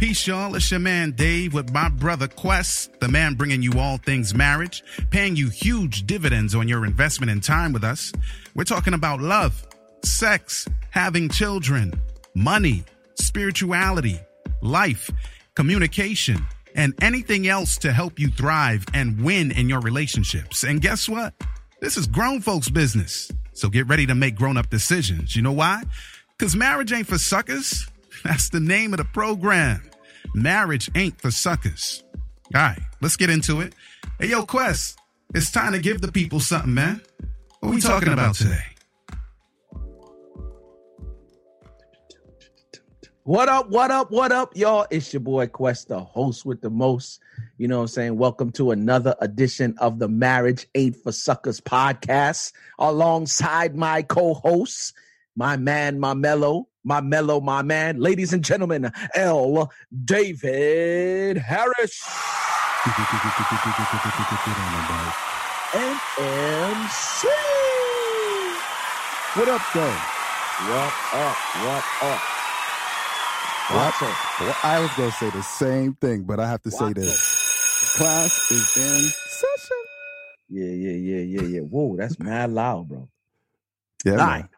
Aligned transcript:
Peace, 0.00 0.26
y'all. 0.26 0.54
It's 0.54 0.70
your 0.70 0.80
man 0.80 1.10
Dave 1.10 1.52
with 1.52 1.74
my 1.74 1.90
brother 1.90 2.26
Quest, 2.26 2.98
the 3.00 3.08
man 3.08 3.34
bringing 3.34 3.60
you 3.60 3.78
all 3.78 3.98
things 3.98 4.34
marriage, 4.34 4.82
paying 5.10 5.36
you 5.36 5.50
huge 5.50 6.06
dividends 6.06 6.54
on 6.54 6.68
your 6.68 6.86
investment 6.86 7.30
in 7.30 7.42
time 7.42 7.74
with 7.74 7.84
us. 7.84 8.10
We're 8.54 8.64
talking 8.64 8.94
about 8.94 9.20
love, 9.20 9.62
sex, 10.02 10.66
having 10.88 11.28
children, 11.28 12.00
money, 12.34 12.82
spirituality, 13.16 14.18
life, 14.62 15.10
communication, 15.54 16.46
and 16.74 16.94
anything 17.02 17.46
else 17.46 17.76
to 17.76 17.92
help 17.92 18.18
you 18.18 18.28
thrive 18.28 18.86
and 18.94 19.22
win 19.22 19.50
in 19.50 19.68
your 19.68 19.80
relationships. 19.80 20.64
And 20.64 20.80
guess 20.80 21.10
what? 21.10 21.34
This 21.80 21.98
is 21.98 22.06
grown 22.06 22.40
folks' 22.40 22.70
business. 22.70 23.30
So 23.52 23.68
get 23.68 23.86
ready 23.86 24.06
to 24.06 24.14
make 24.14 24.34
grown 24.34 24.56
up 24.56 24.70
decisions. 24.70 25.36
You 25.36 25.42
know 25.42 25.52
why? 25.52 25.82
Because 26.38 26.56
marriage 26.56 26.90
ain't 26.90 27.06
for 27.06 27.18
suckers. 27.18 27.86
That's 28.24 28.48
the 28.48 28.60
name 28.60 28.94
of 28.94 28.98
the 28.98 29.04
program. 29.04 29.89
Marriage 30.34 30.90
ain't 30.94 31.20
for 31.20 31.30
suckers. 31.30 32.04
All 32.54 32.62
right, 32.62 32.80
let's 33.00 33.16
get 33.16 33.30
into 33.30 33.60
it. 33.60 33.74
Hey, 34.18 34.28
yo, 34.28 34.44
Quest, 34.44 34.98
it's 35.34 35.50
time 35.50 35.72
to 35.72 35.80
give 35.80 36.00
the 36.00 36.12
people 36.12 36.38
something, 36.38 36.72
man. 36.74 37.00
What 37.60 37.70
are 37.70 37.74
we 37.74 37.80
talking 37.80 38.12
about 38.12 38.36
today? 38.36 38.64
What 43.24 43.48
up, 43.48 43.70
what 43.70 43.90
up, 43.90 44.10
what 44.10 44.32
up, 44.32 44.56
y'all? 44.56 44.86
It's 44.90 45.12
your 45.12 45.20
boy 45.20 45.48
Quest, 45.48 45.88
the 45.88 46.00
host 46.00 46.46
with 46.46 46.60
the 46.60 46.70
most. 46.70 47.20
You 47.58 47.68
know 47.68 47.76
what 47.76 47.82
I'm 47.82 47.88
saying? 47.88 48.16
Welcome 48.16 48.50
to 48.52 48.70
another 48.70 49.14
edition 49.20 49.74
of 49.78 49.98
the 49.98 50.08
Marriage 50.08 50.66
Ain't 50.74 50.96
for 50.96 51.12
Suckers 51.12 51.60
podcast 51.60 52.52
alongside 52.78 53.76
my 53.76 54.02
co 54.02 54.34
hosts, 54.34 54.92
my 55.36 55.56
man, 55.56 56.00
my 56.00 56.14
mellow, 56.14 56.68
my 56.84 57.00
mellow, 57.00 57.40
my 57.40 57.62
man. 57.62 57.98
Ladies 57.98 58.32
and 58.32 58.44
gentlemen, 58.44 58.90
L. 59.14 59.70
David 60.04 61.38
Harris. 61.38 62.02
and 65.74 66.00
MC. 66.18 67.28
What 69.34 69.48
up, 69.48 69.62
though? 69.74 69.96
What 70.60 70.92
up, 71.14 71.36
what 71.64 71.84
up? 72.02 72.20
What? 73.70 73.94
Well, 74.02 74.56
I 74.64 74.80
was 74.80 74.90
going 74.94 75.10
to 75.10 75.16
say 75.16 75.30
the 75.30 75.42
same 75.42 75.94
thing, 75.94 76.24
but 76.24 76.40
I 76.40 76.48
have 76.48 76.62
to 76.62 76.70
say 76.70 76.86
What 76.86 76.96
this. 76.96 77.94
Class 77.96 78.50
is 78.50 78.76
in 78.76 79.00
session. 79.28 79.76
Yeah, 80.48 80.64
yeah, 80.66 80.92
yeah, 80.92 81.20
yeah, 81.20 81.42
yeah. 81.42 81.60
Whoa, 81.60 81.96
that's 81.96 82.18
mad 82.18 82.50
loud, 82.50 82.88
bro. 82.88 83.08
Yeah, 84.04 84.12
All 84.12 84.26
man. 84.26 84.48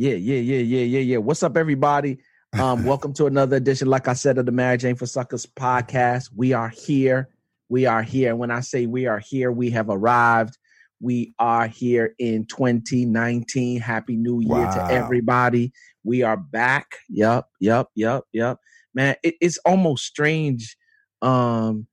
Yeah, 0.00 0.14
yeah, 0.14 0.36
yeah, 0.38 0.58
yeah, 0.58 0.84
yeah, 0.84 1.00
yeah. 1.00 1.16
What's 1.16 1.42
up, 1.42 1.56
everybody? 1.56 2.18
Um, 2.56 2.84
welcome 2.86 3.12
to 3.14 3.26
another 3.26 3.56
edition, 3.56 3.88
like 3.88 4.06
I 4.06 4.12
said, 4.12 4.38
of 4.38 4.46
the 4.46 4.52
Marriage 4.52 4.84
Ain't 4.84 4.96
for 4.96 5.06
Suckers 5.06 5.44
podcast. 5.44 6.30
We 6.36 6.52
are 6.52 6.68
here. 6.68 7.30
We 7.68 7.84
are 7.86 8.04
here. 8.04 8.30
And 8.30 8.38
when 8.38 8.52
I 8.52 8.60
say 8.60 8.86
we 8.86 9.06
are 9.06 9.18
here, 9.18 9.50
we 9.50 9.70
have 9.70 9.88
arrived. 9.90 10.56
We 11.00 11.34
are 11.40 11.66
here 11.66 12.14
in 12.20 12.46
2019. 12.46 13.80
Happy 13.80 14.14
New 14.14 14.38
Year 14.38 14.66
Wow. 14.66 14.70
to 14.70 14.94
everybody. 14.94 15.72
We 16.04 16.22
are 16.22 16.36
back. 16.36 16.94
Yup, 17.08 17.48
yup, 17.58 17.90
yup, 17.96 18.24
yup. 18.30 18.60
Man, 18.94 19.16
it, 19.24 19.34
it's 19.40 19.58
almost 19.66 20.04
strange. 20.04 20.76
Um, 21.22 21.88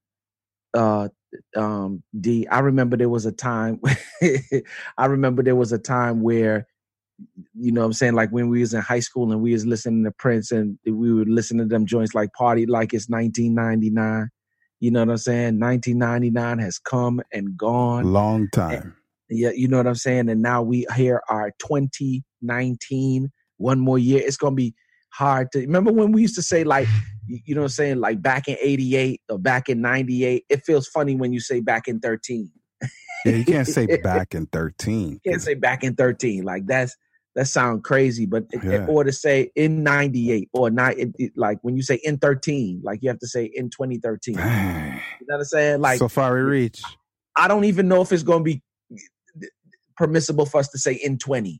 uh, 0.75 1.09
um, 1.55 2.03
D. 2.21 2.45
I 2.45 2.59
remember 2.59 2.97
there 2.97 3.09
was 3.09 3.25
a 3.25 3.31
time. 3.31 3.81
I 4.95 5.05
remember 5.07 5.41
there 5.41 5.55
was 5.55 5.71
a 5.71 5.79
time 5.79 6.21
where 6.21 6.67
you 7.53 7.71
know 7.71 7.81
what 7.81 7.87
I'm 7.87 7.93
saying? 7.93 8.13
Like 8.13 8.29
when 8.31 8.49
we 8.49 8.59
was 8.59 8.73
in 8.73 8.81
high 8.81 8.99
school 8.99 9.31
and 9.31 9.41
we 9.41 9.53
was 9.53 9.65
listening 9.65 10.03
to 10.03 10.11
Prince 10.11 10.51
and 10.51 10.77
we 10.85 11.13
would 11.13 11.29
listen 11.29 11.57
to 11.59 11.65
them 11.65 11.85
joints 11.85 12.13
like 12.13 12.33
Party 12.33 12.65
Like 12.65 12.93
It's 12.93 13.09
1999. 13.09 14.29
You 14.79 14.91
know 14.91 14.99
what 14.99 15.09
I'm 15.09 15.17
saying? 15.17 15.59
1999 15.59 16.59
has 16.59 16.77
come 16.77 17.21
and 17.31 17.57
gone. 17.57 18.11
Long 18.11 18.49
time. 18.51 18.95
Yeah, 19.29 19.51
you 19.55 19.67
know 19.67 19.77
what 19.77 19.87
I'm 19.87 19.95
saying? 19.95 20.29
And 20.29 20.41
now 20.41 20.61
we 20.61 20.85
here 20.95 21.21
are 21.29 21.51
2019, 21.59 23.31
one 23.57 23.79
more 23.79 23.97
year. 23.97 24.21
It's 24.23 24.37
gonna 24.37 24.55
be 24.55 24.75
hard 25.09 25.51
to 25.53 25.59
remember 25.59 25.91
when 25.91 26.11
we 26.11 26.21
used 26.21 26.35
to 26.35 26.43
say 26.43 26.63
like 26.63 26.87
you 27.25 27.39
you 27.45 27.55
know 27.55 27.61
what 27.61 27.65
I'm 27.65 27.69
saying, 27.69 27.99
like 27.99 28.21
back 28.21 28.47
in 28.47 28.57
88 28.61 29.21
or 29.29 29.39
back 29.39 29.69
in 29.69 29.81
98. 29.81 30.45
It 30.49 30.63
feels 30.65 30.87
funny 30.87 31.15
when 31.15 31.33
you 31.33 31.39
say 31.39 31.61
back 31.61 31.87
in 31.87 31.99
13. 31.99 32.51
Yeah, 33.25 33.31
you 33.31 33.45
can't 33.45 33.67
say 33.67 33.87
back 34.03 34.35
in 34.35 34.45
13. 34.47 35.19
You 35.23 35.31
can't 35.31 35.41
say 35.41 35.55
back 35.55 35.83
in 35.83 35.95
13 35.95 36.43
like 36.43 36.67
that's 36.67 36.95
that 37.35 37.47
sound 37.47 37.83
crazy 37.83 38.25
but 38.25 38.45
it- 38.51 38.63
Yeah. 38.63 38.85
or 38.87 39.03
to 39.03 39.11
say 39.11 39.51
in 39.55 39.83
98 39.83 40.49
or 40.53 40.69
not 40.69 40.97
it, 40.97 41.11
it- 41.19 41.33
like 41.35 41.59
when 41.63 41.75
you 41.75 41.83
say 41.83 41.99
in 42.03 42.17
13 42.17 42.81
like 42.83 42.99
you 43.01 43.09
have 43.09 43.19
to 43.19 43.27
say 43.27 43.45
in 43.53 43.69
2013 43.69 44.35
you 44.35 44.39
know 44.41 44.99
what 45.27 45.35
i'm 45.39 45.43
saying? 45.43 45.81
Like 45.81 45.99
Safari 45.99 46.43
Reach. 46.43 46.81
i 47.35 47.47
don't 47.47 47.65
even 47.65 47.87
know 47.87 48.01
if 48.01 48.11
it's 48.11 48.23
going 48.23 48.39
to 48.39 48.43
be 48.43 48.61
permissible 49.97 50.45
for 50.45 50.59
us 50.59 50.69
to 50.69 50.77
say 50.77 50.93
in 50.93 51.17
20 51.17 51.59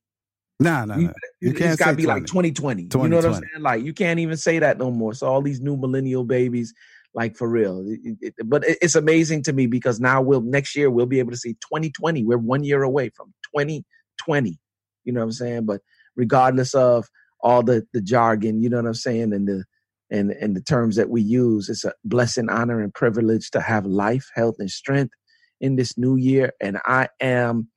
Nah, 0.58 0.86
nah, 0.86 0.96
You- 0.96 1.08
nah. 1.08 1.14
You 1.42 1.50
it's 1.50 1.60
can't 1.60 1.78
got 1.80 1.92
to 1.92 1.98
be 1.98 2.06
like 2.06 2.26
20. 2.26 2.52
2020 2.52 3.04
you 3.04 3.10
know 3.10 3.18
what 3.18 3.26
i'm 3.26 3.34
saying? 3.34 3.44
Like 3.62 3.84
you 3.84 3.94
can't 3.94 4.20
even 4.22 4.38
say 4.38 4.60
that 4.60 4.78
no 4.78 4.90
more. 4.90 5.14
So 5.14 5.28
all 5.28 5.42
these 5.42 5.60
new 5.60 5.76
millennial 5.76 6.24
babies 6.24 6.74
like 7.14 7.36
for 7.36 7.48
real 7.50 7.84
it- 7.86 8.18
it- 8.22 8.34
but 8.46 8.66
it- 8.66 8.78
it's 8.82 8.96
amazing 8.96 9.42
to 9.44 9.54
me 9.54 9.68
because 9.68 10.00
now 10.00 10.22
we'll 10.22 10.42
next 10.42 10.76
year 10.76 10.90
we'll 10.90 11.06
be 11.06 11.20
able 11.20 11.32
to 11.32 11.38
see 11.38 11.54
2020 11.70 12.24
we're 12.24 12.38
one 12.38 12.64
year 12.64 12.84
away 12.84 13.10
from 13.16 13.34
2020 13.54 14.58
you 15.06 15.14
know 15.14 15.22
what 15.22 15.26
i'm 15.26 15.32
saying 15.32 15.66
but 15.66 15.82
regardless 16.16 16.74
of 16.74 17.08
all 17.42 17.64
the 17.64 17.86
the 17.94 18.02
jargon 18.02 18.62
you 18.62 18.70
know 18.70 18.78
what 18.78 18.88
i'm 18.88 18.94
saying 18.94 19.34
and 19.34 19.48
the 19.48 19.64
and 20.12 20.32
and 20.32 20.56
the 20.56 20.62
terms 20.62 20.96
that 20.96 21.10
we 21.10 21.22
use 21.22 21.70
it's 21.70 21.86
a 21.86 21.94
blessing 22.04 22.50
honor 22.50 22.82
and 22.82 22.94
privilege 22.94 23.50
to 23.52 23.62
have 23.62 23.86
life 23.86 24.30
health 24.36 24.56
and 24.60 24.70
strength 24.70 25.14
in 25.62 25.76
this 25.76 25.98
new 25.98 26.16
year 26.16 26.52
and 26.62 26.78
i 26.86 27.08
am 27.22 27.68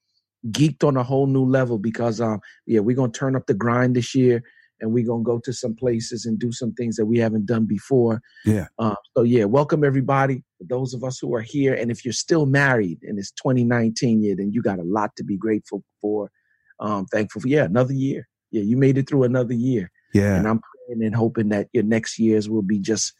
geeked 0.50 0.84
on 0.84 0.96
a 0.96 1.02
whole 1.02 1.26
new 1.26 1.44
level 1.44 1.78
because 1.78 2.20
um 2.20 2.40
yeah 2.66 2.80
we're 2.80 2.96
gonna 2.96 3.12
turn 3.12 3.36
up 3.36 3.46
the 3.46 3.54
grind 3.54 3.96
this 3.96 4.14
year 4.14 4.42
and 4.80 4.92
we're 4.92 5.06
gonna 5.06 5.22
go 5.24 5.38
to 5.40 5.52
some 5.52 5.74
places 5.74 6.24
and 6.24 6.38
do 6.38 6.52
some 6.52 6.72
things 6.74 6.96
that 6.96 7.06
we 7.06 7.18
haven't 7.18 7.46
done 7.46 7.64
before 7.66 8.20
Yeah. 8.46 8.66
um, 8.78 8.96
so 9.16 9.24
yeah, 9.24 9.44
welcome 9.44 9.82
everybody. 9.84 10.44
Those 10.60 10.94
of 10.94 11.02
us 11.02 11.18
who 11.18 11.34
are 11.34 11.40
here, 11.42 11.74
and 11.74 11.90
if 11.90 12.04
you're 12.04 12.12
still 12.12 12.46
married 12.46 12.98
and 13.02 13.18
it's 13.18 13.32
2019 13.32 14.22
year, 14.22 14.36
then 14.36 14.52
you 14.52 14.62
got 14.62 14.78
a 14.78 14.84
lot 14.84 15.10
to 15.16 15.24
be 15.24 15.36
grateful 15.36 15.82
for. 16.00 16.30
Um, 16.80 17.06
thankful 17.06 17.42
for 17.42 17.48
yeah, 17.48 17.64
another 17.64 17.92
year. 17.92 18.28
Yeah, 18.50 18.62
you 18.62 18.76
made 18.76 18.96
it 18.98 19.08
through 19.08 19.24
another 19.24 19.54
year, 19.54 19.90
Yeah. 20.14 20.36
and 20.36 20.46
I'm 20.48 20.60
praying 20.60 21.04
and 21.04 21.14
hoping 21.14 21.50
that 21.50 21.68
your 21.72 21.82
next 21.84 22.18
years 22.18 22.48
will 22.48 22.62
be 22.62 22.78
just 22.78 23.12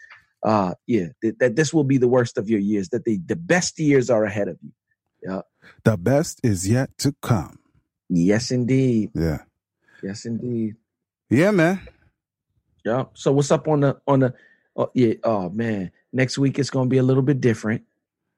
uh 0.45 0.73
yeah 0.87 1.07
that, 1.21 1.41
that 1.41 1.57
this 1.57 1.75
will 1.75 1.83
be 1.85 1.99
the 1.99 2.07
worst 2.09 2.39
of 2.39 2.49
your 2.49 2.61
years. 2.61 2.89
That 2.91 3.05
the 3.05 3.19
the 3.27 3.37
best 3.37 3.79
years 3.79 4.09
are 4.09 4.25
ahead 4.25 4.49
of 4.49 4.57
you. 4.63 4.71
Yeah, 5.23 5.43
the 5.85 5.97
best 5.97 6.41
is 6.45 6.69
yet 6.69 6.97
to 6.99 7.15
come. 7.21 7.59
Yes, 8.09 8.51
indeed. 8.51 9.11
Yeah. 9.15 9.39
Yes, 10.03 10.25
indeed. 10.25 10.77
Yeah, 11.29 11.51
man. 11.51 11.81
Yeah. 12.85 13.05
So 13.15 13.33
what's 13.33 13.51
up 13.51 13.67
on 13.69 13.81
the 13.81 14.01
on 14.07 14.21
the? 14.21 14.35
Oh 14.77 14.91
yeah. 14.95 15.15
Oh 15.25 15.51
man, 15.51 15.91
next 16.13 16.39
week 16.39 16.59
it's 16.59 16.71
gonna 16.71 16.89
be 16.89 16.99
a 16.99 17.03
little 17.03 17.23
bit 17.25 17.41
different. 17.41 17.83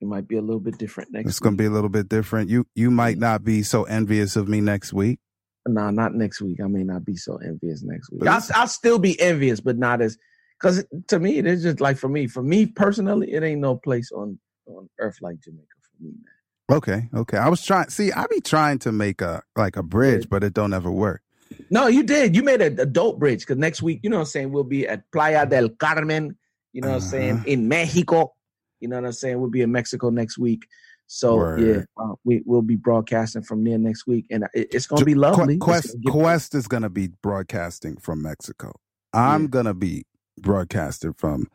It 0.00 0.06
might 0.08 0.26
be 0.26 0.36
a 0.36 0.40
little 0.42 0.60
bit 0.60 0.78
different 0.78 1.12
next. 1.12 1.28
It's 1.28 1.40
going 1.40 1.56
to 1.56 1.62
be 1.62 1.66
a 1.66 1.70
little 1.70 1.90
bit 1.90 2.08
different. 2.08 2.48
You 2.50 2.66
you 2.74 2.90
might 2.90 3.18
not 3.18 3.44
be 3.44 3.62
so 3.62 3.84
envious 3.84 4.36
of 4.36 4.48
me 4.48 4.60
next 4.60 4.92
week. 4.92 5.18
nah, 5.66 5.90
not 5.90 6.14
next 6.14 6.40
week. 6.40 6.60
I 6.62 6.66
may 6.68 6.84
not 6.84 7.04
be 7.04 7.16
so 7.16 7.36
envious 7.36 7.82
next 7.82 8.10
week. 8.10 8.26
I'll, 8.26 8.42
I'll 8.54 8.66
still 8.68 8.98
be 8.98 9.20
envious, 9.20 9.60
but 9.60 9.76
not 9.76 10.00
as 10.00 10.16
because 10.58 10.84
to 11.08 11.18
me 11.18 11.36
it 11.38 11.46
is 11.46 11.62
just 11.62 11.80
like 11.80 11.98
for 11.98 12.08
me, 12.08 12.26
for 12.26 12.42
me 12.42 12.66
personally, 12.66 13.32
it 13.32 13.42
ain't 13.42 13.60
no 13.60 13.76
place 13.76 14.10
on 14.12 14.38
on 14.66 14.88
earth 14.98 15.18
like 15.20 15.40
Jamaica 15.40 15.66
for 15.82 16.02
me, 16.04 16.10
man. 16.12 16.78
Okay, 16.78 17.08
okay. 17.14 17.36
I 17.36 17.48
was 17.48 17.62
trying. 17.62 17.88
See, 17.90 18.12
I 18.12 18.26
be 18.30 18.40
trying 18.40 18.78
to 18.80 18.92
make 18.92 19.20
a 19.20 19.42
like 19.56 19.76
a 19.76 19.82
bridge, 19.82 20.28
but 20.30 20.44
it 20.44 20.54
don't 20.54 20.72
ever 20.72 20.90
work. 20.90 21.20
No, 21.68 21.88
you 21.88 22.04
did. 22.04 22.36
You 22.36 22.42
made 22.44 22.62
a, 22.62 22.82
a 22.82 22.86
dope 22.86 23.18
bridge 23.18 23.40
because 23.40 23.56
next 23.58 23.82
week, 23.82 24.00
you 24.02 24.08
know 24.10 24.16
what 24.18 24.20
I'm 24.22 24.26
saying, 24.26 24.52
we'll 24.52 24.64
be 24.64 24.86
at 24.86 25.02
Playa 25.12 25.46
del 25.46 25.68
Carmen, 25.68 26.38
you 26.72 26.80
know 26.80 26.88
what 26.90 26.94
I'm 26.94 27.00
saying, 27.00 27.34
Uh-huh. 27.34 27.44
in 27.46 27.68
Mexico. 27.68 28.32
You 28.80 28.88
know 28.88 28.96
what 28.96 29.06
I'm 29.06 29.12
saying? 29.12 29.38
We'll 29.40 29.50
be 29.50 29.62
in 29.62 29.72
Mexico 29.72 30.10
next 30.10 30.38
week. 30.38 30.66
So 31.06 31.36
Word. 31.36 31.60
yeah, 31.60 31.82
uh, 32.02 32.14
we 32.24 32.42
we'll 32.46 32.62
be 32.62 32.76
broadcasting 32.76 33.42
from 33.42 33.64
there 33.64 33.78
next 33.78 34.06
week, 34.06 34.26
and 34.30 34.44
it, 34.54 34.68
it's 34.72 34.86
gonna 34.86 35.04
be 35.04 35.14
lovely. 35.14 35.58
Quest 35.58 35.96
gonna 36.04 36.12
Quest 36.12 36.54
is 36.54 36.68
gonna 36.68 36.88
be 36.90 37.08
broadcasting 37.22 37.96
from 37.96 38.22
Mexico. 38.22 38.72
I'm 39.12 39.42
Yeah. 39.42 39.48
gonna 39.48 39.74
be 39.74 40.04
broadcasting 40.38 41.14
from 41.14 41.48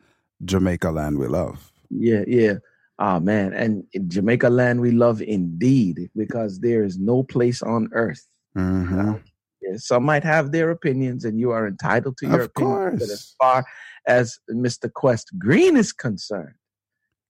Jamaica 0.44 0.90
land 0.90 1.18
we 1.18 1.26
love. 1.26 1.72
Yeah, 1.88 2.24
yeah. 2.26 2.54
Oh 2.98 3.18
man, 3.20 3.54
and 3.54 3.84
Jamaica 4.08 4.50
land 4.50 4.80
we 4.80 4.90
love 4.90 5.22
indeed 5.22 6.10
because 6.14 6.60
there 6.60 6.84
is 6.84 6.98
no 6.98 7.22
place 7.22 7.62
on 7.62 7.88
earth. 7.92 8.26
hmm 8.54 9.12
Yeah, 9.62 9.76
some 9.76 10.04
might 10.04 10.24
have 10.24 10.52
their 10.52 10.70
opinions, 10.70 11.24
and 11.24 11.40
you 11.40 11.50
are 11.50 11.66
entitled 11.66 12.18
to 12.18 12.26
your 12.26 12.42
Of 12.42 12.46
opinion. 12.50 12.78
But 12.98 13.02
as 13.10 13.34
far 13.40 13.64
as 14.06 14.38
Mr. 14.50 14.92
Quest 14.92 15.30
Green 15.38 15.76
is 15.76 15.92
concerned, 15.92 16.54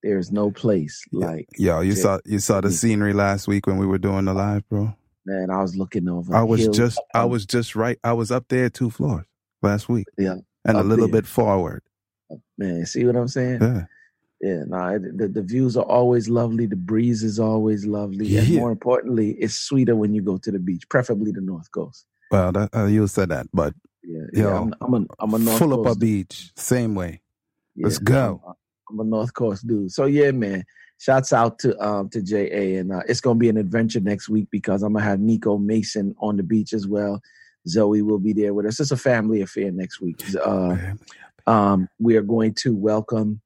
there 0.07 0.17
is 0.17 0.31
no 0.31 0.49
place 0.49 1.03
like 1.11 1.47
Yo, 1.57 1.81
you 1.81 1.93
saw 1.93 2.19
you 2.25 2.39
saw 2.39 2.61
the 2.61 2.71
scenery 2.71 3.11
last 3.13 3.47
week 3.47 3.67
when 3.67 3.77
we 3.77 3.85
were 3.85 3.97
doing 3.97 4.25
the 4.25 4.33
live, 4.33 4.67
bro. 4.69 4.93
man. 5.25 5.49
I 5.49 5.61
was 5.61 5.75
looking 5.75 6.07
over. 6.07 6.33
I 6.33 6.43
was 6.43 6.61
hills 6.61 6.77
just 6.77 7.01
I 7.13 7.25
was 7.25 7.45
just 7.45 7.75
right. 7.75 7.99
I 8.03 8.13
was 8.13 8.31
up 8.31 8.45
there 8.47 8.69
two 8.69 8.89
floors 8.89 9.25
last 9.61 9.89
week 9.89 10.07
yeah, 10.17 10.35
and 10.63 10.77
a 10.77 10.83
little 10.83 11.07
there. 11.07 11.21
bit 11.21 11.27
forward. 11.27 11.81
man. 12.57 12.85
See 12.85 13.03
what 13.05 13.15
I'm 13.17 13.27
saying? 13.27 13.61
Yeah. 13.61 13.85
Yeah, 14.39 14.65
no, 14.67 14.99
the, 14.99 15.27
the 15.27 15.41
views 15.41 15.75
are 15.75 15.83
always 15.85 16.29
lovely. 16.29 16.67
The 16.67 16.75
breeze 16.75 17.23
is 17.23 17.39
always 17.39 17.87
lovely, 17.87 18.37
and 18.37 18.53
more 18.53 18.71
importantly, 18.71 19.31
it's 19.31 19.55
sweeter 19.55 19.95
when 19.95 20.13
you 20.13 20.21
go 20.21 20.37
to 20.37 20.51
the 20.51 20.59
beach, 20.59 20.87
preferably 20.89 21.31
the 21.31 21.41
North 21.41 21.71
Coast. 21.71 22.05
Well, 22.29 22.51
that, 22.51 22.69
uh, 22.71 22.85
you 22.85 23.07
said 23.07 23.29
that, 23.29 23.47
but 23.51 23.73
Yeah, 24.03 24.25
Yo, 24.33 24.49
yeah. 24.49 24.59
I'm, 24.59 24.73
I'm 24.79 24.93
a 24.93 25.05
I'm 25.19 25.33
a 25.33 25.39
North 25.39 25.57
full 25.57 25.73
up 25.73 25.79
a 25.79 25.83
Coast 25.85 25.99
beach, 25.99 26.51
same 26.55 26.93
way. 26.93 27.21
Let's 27.75 27.97
Yeah, 27.97 28.03
go. 28.03 28.55
I'm, 28.89 28.99
a 28.99 29.03
North 29.03 29.33
Coast 29.33 29.67
dude. 29.67 29.91
So 29.91 30.05
yeah, 30.05 30.31
man. 30.31 30.63
Shouts 30.99 31.31
out 31.31 31.59
to 31.59 31.77
um 31.79 32.09
to 32.09 32.23
JA 32.23 32.79
and 32.79 32.91
uh, 32.91 33.03
it's 33.07 33.21
gonna 33.21 33.37
be 33.37 33.49
an 33.49 33.57
adventure 33.57 33.99
next 33.99 34.29
week 34.29 34.47
because 34.49 34.81
I'm 34.81 34.93
gonna 34.93 35.05
have 35.05 35.19
Nico 35.19 35.59
Mason 35.59 36.15
on 36.19 36.37
the 36.37 36.43
beach 36.43 36.73
as 36.73 36.87
well. 36.87 37.21
Zoe 37.67 38.01
will 38.01 38.17
be 38.17 38.33
there 38.33 38.53
with 38.55 38.65
us. 38.65 38.79
It's 38.79 38.89
a 38.89 38.97
family 38.97 39.41
affair 39.41 39.71
next 39.71 40.01
week. 40.01 40.23
Uh, 40.43 40.75
um, 41.45 41.87
we 41.99 42.15
are 42.15 42.23
going 42.23 42.53
to 42.55 42.75
welcome 42.75 43.41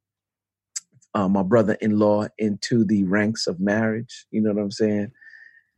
uh, 1.13 1.27
my 1.27 1.43
brother-in-law 1.43 2.27
into 2.37 2.85
the 2.85 3.03
ranks 3.03 3.47
of 3.47 3.59
marriage. 3.59 4.25
You 4.31 4.41
know 4.41 4.53
what 4.53 4.61
I'm 4.61 4.71
saying? 4.71 5.11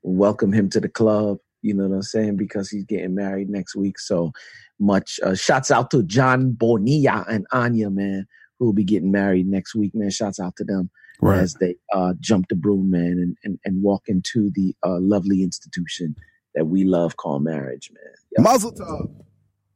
Welcome 0.04 0.54
him 0.54 0.70
to 0.70 0.80
the 0.80 0.90
club. 0.90 1.40
You 1.62 1.74
know 1.74 1.88
what 1.88 1.96
I'm 1.96 2.02
saying? 2.02 2.38
Because 2.38 2.70
he's 2.70 2.84
getting 2.84 3.16
married 3.16 3.50
next 3.50 3.76
week. 3.76 3.98
So 4.00 4.32
much 4.80 5.20
uh, 5.24 5.36
shouts 5.36 5.72
out 5.72 5.92
to 5.92 6.04
John 6.04 6.54
Bonilla 6.54 7.26
and 7.30 7.48
Anya, 7.52 7.90
man, 7.90 8.28
who 8.60 8.66
will 8.66 8.74
be 8.74 8.84
getting 8.84 9.12
married 9.12 9.48
next 9.48 9.76
week, 9.76 9.94
man. 9.96 10.10
Shouts 10.10 10.40
out 10.40 10.56
to 10.58 10.64
them 10.64 10.90
Right. 11.22 11.40
as 11.40 11.54
they 11.56 11.76
uh, 11.94 12.14
jump 12.20 12.48
the 12.50 12.56
broom, 12.56 12.90
man, 12.90 13.14
and, 13.20 13.38
and, 13.44 13.60
and 13.66 13.82
walk 13.84 14.04
into 14.08 14.52
the 14.56 14.76
uh, 14.84 15.00
lovely 15.00 15.44
institution 15.44 16.16
that 16.56 16.66
we 16.66 16.84
love 16.84 17.16
called 17.18 17.44
marriage, 17.44 17.92
man. 17.94 18.14
Yeah, 18.36 18.42
Mazel 18.44 18.74
tov. 18.74 19.12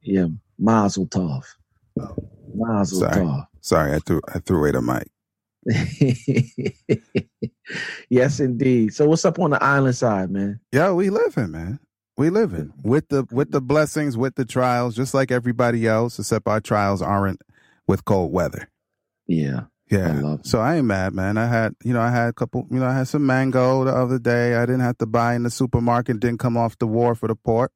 yeah. 0.02 0.26
Mazel 0.58 1.06
tov. 1.06 1.44
Mazel 2.54 3.00
Sorry. 3.00 3.14
tov. 3.24 3.46
Sorry, 3.60 3.94
I 3.94 3.98
threw 4.00 4.20
I 4.34 4.38
threw 4.40 4.58
away 4.58 4.72
the 4.72 4.82
mic. 4.82 5.08
yes, 8.10 8.40
indeed. 8.40 8.94
So, 8.94 9.06
what's 9.08 9.24
up 9.24 9.38
on 9.38 9.50
the 9.50 9.62
island 9.62 9.96
side, 9.96 10.30
man? 10.30 10.60
Yeah, 10.72 10.92
we 10.92 11.10
living, 11.10 11.50
man. 11.50 11.78
We 12.16 12.30
living 12.30 12.72
with 12.82 13.08
the 13.08 13.26
with 13.30 13.50
the 13.52 13.60
blessings, 13.60 14.16
with 14.16 14.34
the 14.34 14.44
trials, 14.44 14.96
just 14.96 15.14
like 15.14 15.30
everybody 15.30 15.86
else, 15.86 16.18
except 16.18 16.48
our 16.48 16.60
trials 16.60 17.00
aren't 17.02 17.40
with 17.88 18.04
cold 18.04 18.32
weather. 18.32 18.68
Yeah, 19.26 19.62
Yeah. 19.90 20.20
love 20.20 20.40
so 20.44 20.60
I 20.60 20.76
ain't 20.76 20.86
mad, 20.86 21.12
man. 21.14 21.36
I 21.36 21.46
had, 21.46 21.74
you 21.82 21.92
know, 21.92 22.00
I 22.00 22.10
had 22.10 22.28
a 22.28 22.32
couple, 22.32 22.66
you 22.70 22.78
know, 22.78 22.86
I 22.86 22.94
had 22.94 23.08
some 23.08 23.26
mango 23.26 23.84
the 23.84 23.92
other 23.94 24.18
day. 24.18 24.54
I 24.54 24.60
didn't 24.66 24.80
have 24.82 24.98
to 24.98 25.06
buy 25.06 25.34
in 25.34 25.42
the 25.42 25.50
supermarket. 25.50 26.20
Didn't 26.20 26.38
come 26.38 26.56
off 26.56 26.78
the 26.78 26.86
wharf 26.86 27.22
or 27.22 27.28
the 27.28 27.34
port. 27.34 27.72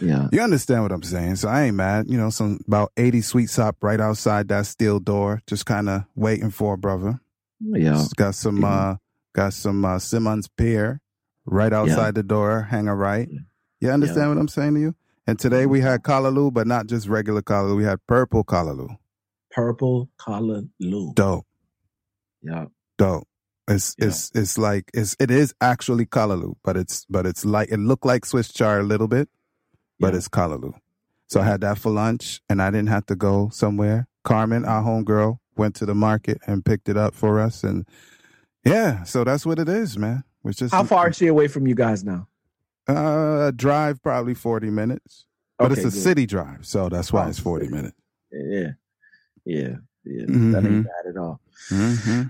yeah, 0.00 0.28
You 0.32 0.40
understand 0.42 0.82
what 0.82 0.92
I'm 0.92 1.02
saying? 1.02 1.36
So 1.36 1.48
I 1.48 1.62
ain't 1.64 1.76
mad. 1.76 2.06
You 2.10 2.18
know, 2.18 2.30
some 2.30 2.60
about 2.66 2.92
80 2.96 3.20
sweet 3.22 3.48
sop 3.50 3.76
right 3.82 4.00
outside 4.00 4.48
that 4.48 4.66
steel 4.66 5.00
door, 5.00 5.40
just 5.46 5.64
kind 5.66 5.88
of 5.88 6.04
waiting 6.14 6.50
for 6.50 6.74
a 6.74 6.78
brother. 6.78 7.18
yeah. 7.60 7.92
Just 7.94 8.16
got 8.16 8.34
some, 8.34 8.60
Yeah. 8.60 8.68
uh, 8.68 8.96
got 9.32 9.52
some 9.54 9.84
uh, 9.84 9.98
Simmons 9.98 10.48
pear 10.48 11.00
right 11.46 11.72
outside 11.72 12.14
the 12.14 12.22
door. 12.22 12.62
Hang 12.70 12.86
a 12.88 12.94
right. 12.94 13.28
Yeah. 13.30 13.40
You 13.80 13.90
understand 13.90 14.24
Yeah. 14.24 14.28
what 14.28 14.38
I'm 14.38 14.48
saying 14.48 14.74
to 14.74 14.80
you? 14.80 14.94
And 15.26 15.38
today 15.38 15.66
we 15.66 15.80
had 15.80 16.02
callaloo, 16.02 16.52
but 16.52 16.66
not 16.66 16.86
just 16.86 17.08
regular 17.08 17.42
callaloo. 17.42 17.76
We 17.76 17.84
had 17.84 18.06
purple 18.06 18.44
callaloo. 18.44 18.96
Purple 19.56 20.10
collar 20.18 20.62
Lou. 20.78 21.14
Dope. 21.14 21.46
Yeah, 22.42 22.66
dope. 22.98 23.26
It's 23.66 23.96
Yeah. 23.98 24.08
it's 24.08 24.30
it's 24.34 24.58
like 24.58 24.90
it's 24.92 25.16
it 25.18 25.30
is 25.30 25.54
actually 25.62 26.04
callaloo, 26.06 26.56
but 26.62 26.76
it's 26.76 27.06
but 27.08 27.24
it's 27.26 27.44
like 27.46 27.70
it 27.72 27.78
looked 27.78 28.04
like 28.04 28.26
Swiss 28.26 28.52
chard 28.52 28.82
a 28.82 28.84
little 28.84 29.08
bit, 29.08 29.30
but 29.98 30.12
Yeah. 30.12 30.18
it's 30.18 30.28
callaloo. 30.28 30.74
So 31.28 31.40
I 31.40 31.44
had 31.44 31.62
that 31.62 31.78
for 31.78 31.90
lunch, 31.90 32.40
and 32.50 32.60
I 32.62 32.70
didn't 32.70 32.90
have 32.90 33.06
to 33.06 33.16
go 33.16 33.48
somewhere. 33.48 34.06
Carmen, 34.24 34.64
our 34.66 34.82
homegirl, 34.84 35.38
went 35.56 35.74
to 35.76 35.86
the 35.86 35.94
market 35.94 36.38
and 36.46 36.62
picked 36.64 36.88
it 36.90 36.96
up 36.98 37.14
for 37.14 37.40
us, 37.40 37.64
and 37.64 37.88
yeah, 38.64 39.04
so 39.04 39.24
that's 39.24 39.46
what 39.46 39.58
it 39.58 39.68
is, 39.70 39.96
man. 39.98 40.22
It's 40.44 40.58
just 40.58 40.74
How 40.74 40.84
far 40.84 41.08
is 41.08 41.16
she 41.16 41.26
away 41.28 41.48
from 41.48 41.66
you 41.66 41.74
guys 41.74 42.04
now? 42.04 42.28
Uh, 42.88 43.46
a 43.48 43.52
drive 43.52 44.02
probably 44.02 44.34
forty 44.34 44.68
minutes, 44.70 45.24
but 45.58 45.72
it's 45.72 45.80
a 45.80 45.84
good. 45.84 45.92
city 45.94 46.26
drive, 46.26 46.66
so 46.66 46.88
that's 46.90 47.10
why 47.12 47.24
Oh, 47.24 47.28
it's 47.30 47.38
forty 47.40 47.68
minutes. 47.68 47.96
Yeah, 48.30 48.72
yeah, 49.46 49.76
yeah. 50.04 50.26
That 50.26 50.64
Mhm. 50.64 50.66
ain't 50.66 50.84
bad 50.84 51.10
at 51.10 51.16
all. 51.16 51.40
hmm 51.70 52.22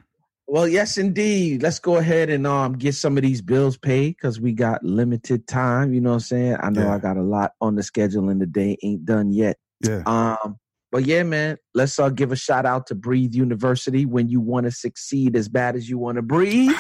Well, 0.48 0.68
yes, 0.68 0.96
indeed. 0.96 1.62
Let's 1.62 1.80
go 1.80 1.96
ahead 1.96 2.30
and 2.30 2.46
um 2.46 2.74
get 2.74 2.94
some 2.94 3.16
of 3.16 3.22
these 3.24 3.42
bills 3.42 3.76
paid 3.76 4.10
because 4.16 4.38
we 4.40 4.52
got 4.52 4.84
limited 4.84 5.48
time. 5.48 5.92
You 5.92 6.00
know 6.00 6.10
what 6.10 6.14
I'm 6.14 6.20
saying? 6.20 6.56
I 6.60 6.70
know 6.70 6.82
Yeah. 6.82 6.94
I 6.94 6.98
got 6.98 7.16
a 7.16 7.22
lot 7.22 7.52
on 7.60 7.74
the 7.74 7.82
schedule 7.82 8.28
and 8.28 8.40
the 8.40 8.46
day 8.46 8.76
ain't 8.84 9.04
done 9.04 9.32
yet. 9.32 9.56
Yeah. 9.80 10.02
Um, 10.06 10.58
but 10.92 11.04
yeah, 11.04 11.24
man, 11.24 11.56
let's 11.74 11.98
uh 11.98 12.10
give 12.10 12.30
a 12.30 12.36
shout 12.36 12.64
out 12.64 12.86
to 12.88 12.94
Breathe 12.94 13.34
University. 13.34 14.06
When 14.06 14.28
you 14.28 14.40
want 14.40 14.64
to 14.66 14.70
succeed 14.70 15.34
as 15.36 15.48
bad 15.48 15.74
as 15.74 15.88
you 15.90 15.98
want 15.98 16.16
to 16.16 16.22
breathe, 16.22 16.76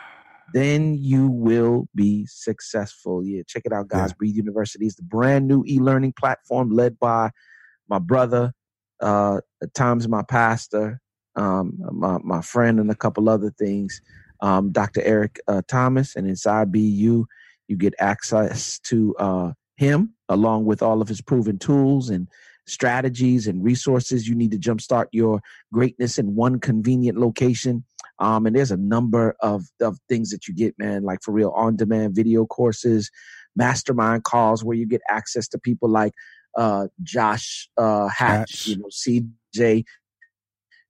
then 0.54 0.94
you 0.94 1.28
will 1.28 1.88
be 1.94 2.26
successful. 2.26 3.22
Yeah, 3.24 3.42
check 3.46 3.62
it 3.66 3.72
out, 3.72 3.88
guys. 3.88 4.10
Yeah. 4.10 4.14
Breathe 4.18 4.36
University 4.36 4.86
is 4.86 4.96
the 4.96 5.02
brand 5.02 5.46
new 5.46 5.62
e-learning 5.66 6.14
platform 6.18 6.70
led 6.70 6.98
by 6.98 7.30
my 7.88 7.98
brother, 7.98 8.52
uh, 9.00 9.40
times 9.74 10.08
my 10.08 10.22
pastor, 10.22 11.00
um, 11.36 11.78
my 11.92 12.18
my 12.22 12.40
friend, 12.40 12.80
and 12.80 12.90
a 12.90 12.96
couple 12.96 13.28
other 13.28 13.50
things. 13.50 14.00
Um, 14.40 14.72
Dr. 14.72 15.02
Eric 15.02 15.38
uh, 15.48 15.62
Thomas, 15.68 16.16
and 16.16 16.26
inside 16.26 16.72
BU, 16.72 17.26
you 17.68 17.76
get 17.76 17.94
access 17.98 18.78
to 18.80 19.14
uh, 19.16 19.52
him 19.76 20.14
along 20.28 20.64
with 20.64 20.82
all 20.82 21.02
of 21.02 21.08
his 21.08 21.20
proven 21.20 21.58
tools 21.58 22.10
and 22.10 22.28
strategies 22.66 23.46
and 23.46 23.64
resources 23.64 24.28
you 24.28 24.34
need 24.34 24.50
to 24.52 24.58
jumpstart 24.58 25.06
your 25.12 25.40
greatness 25.72 26.18
in 26.18 26.34
one 26.34 26.60
convenient 26.60 27.18
location. 27.18 27.84
Um, 28.18 28.46
and 28.46 28.54
there's 28.54 28.70
a 28.70 28.76
number 28.76 29.34
of, 29.40 29.64
of 29.80 29.98
things 30.08 30.30
that 30.30 30.46
you 30.46 30.54
get, 30.54 30.78
man, 30.78 31.02
like 31.02 31.20
for 31.22 31.32
real 31.32 31.50
on 31.50 31.76
demand 31.76 32.14
video 32.14 32.46
courses, 32.46 33.10
mastermind 33.56 34.24
calls 34.24 34.62
where 34.62 34.76
you 34.76 34.86
get 34.86 35.00
access 35.08 35.48
to 35.48 35.58
people 35.58 35.88
like 35.88 36.12
uh, 36.56 36.88
Josh 37.02 37.68
uh, 37.76 38.08
Hatch, 38.08 38.50
Hatch. 38.50 38.66
you 38.66 38.76
know, 38.78 38.88
CJ, 38.90 39.84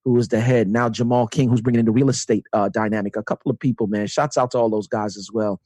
who 0.05 0.17
is 0.19 0.29
the 0.29 0.41
head. 0.41 0.69
Now 0.69 0.89
Jamal 0.89 1.27
King, 1.27 1.49
who's 1.49 1.61
bringing 1.61 1.81
in 1.81 1.87
the 1.87 1.93
real 1.93 2.09
estate 2.09 2.45
uh, 2.53 2.69
dynamic. 2.69 3.17
A 3.17 3.23
couple 3.23 3.51
of 3.51 3.59
people, 3.59 3.87
man. 3.87 4.07
Shouts 4.07 4.39
out 4.39 4.53
to 4.53 4.59
all 4.59 4.71
those 4.71 4.89
guys 4.89 5.17
as 5.17 5.31
well. 5.33 5.61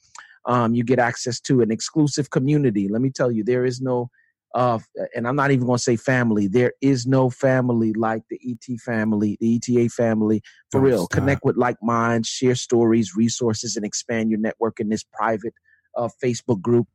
Um, 0.47 0.75
you 0.75 0.85
get 0.85 0.99
access 0.99 1.41
to 1.41 1.63
an 1.63 1.71
exclusive 1.71 2.31
community. 2.31 2.89
Let 2.89 3.01
me 3.01 3.11
tell 3.11 3.31
you, 3.31 3.45
there 3.45 3.65
is 3.65 3.81
no, 3.81 4.11
uh, 4.55 4.79
and 5.15 5.27
I'm 5.27 5.37
not 5.37 5.51
even 5.53 5.67
going 5.67 5.79
to 5.79 5.83
say 5.83 5.97
family. 5.97 6.49
There 6.49 6.73
is 6.83 7.07
no 7.07 7.31
family 7.31 7.93
like 7.95 8.23
the 8.29 8.39
ET 8.47 8.79
family, 8.81 9.39
the 9.41 9.57
ETA 9.57 9.89
family. 9.89 10.43
For 10.71 10.79
Don't 10.79 10.87
real, 10.87 11.05
stop. 11.07 11.11
connect 11.11 11.45
with 11.45 11.57
like 11.57 11.77
minds, 11.83 12.29
share 12.29 12.55
stories, 12.55 13.13
resources, 13.17 13.77
and 13.77 13.87
expand 13.87 14.31
your 14.31 14.41
network 14.41 14.81
in 14.81 14.91
this 14.91 15.03
private 15.03 15.55
uh, 15.97 16.09
Facebook 16.23 16.61
group. 16.61 16.89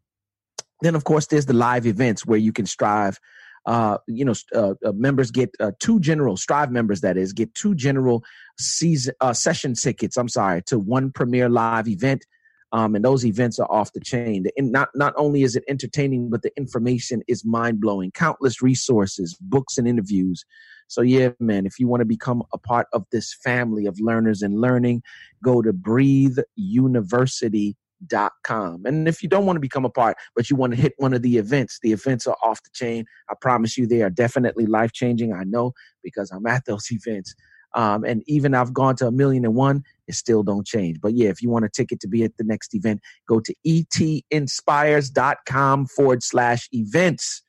Then, 0.82 0.96
of 0.96 1.04
course, 1.04 1.28
there's 1.28 1.46
the 1.46 1.54
live 1.54 1.86
events 1.86 2.26
where 2.26 2.40
you 2.40 2.54
can 2.54 2.66
strive. 2.66 3.20
Uh, 3.66 3.98
you 4.08 4.26
know, 4.26 4.34
uh, 4.56 4.74
uh, 4.86 4.92
members 4.94 5.32
get 5.32 5.50
uh, 5.60 5.72
two 5.80 6.00
general 6.00 6.38
Strive 6.38 6.72
members. 6.72 7.02
That 7.02 7.18
is, 7.18 7.34
get 7.34 7.54
two 7.56 7.76
general 7.76 8.24
season 8.58 9.14
uh, 9.22 9.34
session 9.34 9.74
tickets. 9.74 10.18
I'm 10.18 10.30
sorry, 10.30 10.62
to 10.64 10.80
one 10.80 11.12
premier 11.12 11.50
live 11.50 11.88
event. 11.88 12.26
Um, 12.72 12.96
and 12.96 13.04
those 13.04 13.26
events 13.26 13.58
are 13.58 13.70
off 13.72 13.94
the 13.94 14.00
chain. 14.00 14.46
And 14.56 14.72
not 14.72 14.90
not 14.94 15.14
only 15.18 15.42
is 15.44 15.56
it 15.56 15.64
entertaining, 15.68 16.30
but 16.30 16.44
the 16.44 16.56
information 16.56 17.24
is 17.28 17.44
mind 17.44 17.82
blowing. 17.82 18.12
Countless 18.12 18.62
resources, 18.62 19.36
books, 19.42 19.78
and 19.78 19.88
interviews. 19.88 20.46
So 20.88 21.02
yeah, 21.02 21.30
man, 21.40 21.66
if 21.66 21.80
you 21.80 21.88
want 21.88 22.02
to 22.02 22.06
become 22.06 22.44
a 22.54 22.58
part 22.58 22.88
of 22.94 23.06
this 23.12 23.36
family 23.44 23.86
of 23.86 24.00
learners 24.00 24.42
and 24.42 24.60
learning, 24.60 25.04
go 25.44 25.62
to 25.62 25.74
breatheuniversity.com. 25.74 27.76
And 28.10 29.08
if 29.08 29.24
you 29.24 29.30
don't 29.30 29.46
want 29.46 29.58
to 29.58 29.62
become 29.62 29.86
a 29.86 29.90
part, 29.90 30.18
but 30.36 30.50
you 30.50 30.56
want 30.56 30.74
to 30.74 30.82
hit 30.82 30.94
one 30.98 31.14
of 31.14 31.22
the 31.22 31.38
events, 31.38 31.80
the 31.82 31.92
events 31.92 32.26
are 32.28 32.38
off 32.44 32.64
the 32.64 32.70
chain. 32.74 33.06
I 33.30 33.36
promise 33.40 33.78
you 33.78 33.88
they 33.88 34.02
are 34.02 34.10
definitely 34.10 34.66
life 34.66 34.94
changing. 34.94 35.34
I 35.34 35.44
know 35.44 35.74
because 36.04 36.32
I'm 36.32 36.46
at 36.46 36.66
those 36.66 36.88
events. 36.92 37.36
Um, 37.76 38.04
and 38.04 38.24
even 38.26 38.56
I've 38.56 38.74
gone 38.74 38.96
to 38.98 39.08
a 39.08 39.12
million 39.12 39.46
and 39.46 39.54
one, 39.54 39.84
it 40.08 40.16
still 40.16 40.42
don't 40.42 40.66
change. 40.66 41.00
But 41.00 41.14
yeah, 41.14 41.30
if 41.30 41.40
you 41.42 41.50
want 41.50 41.66
a 41.66 41.70
ticket 41.70 42.00
to 42.02 42.08
be 42.08 42.24
at 42.24 42.36
the 42.38 42.44
next 42.44 42.74
event, 42.74 43.02
go 43.28 43.40
to 43.40 43.54
etinspires.com 43.66 45.86
forward 45.86 46.24
slash 46.24 46.68
events. 46.72 47.44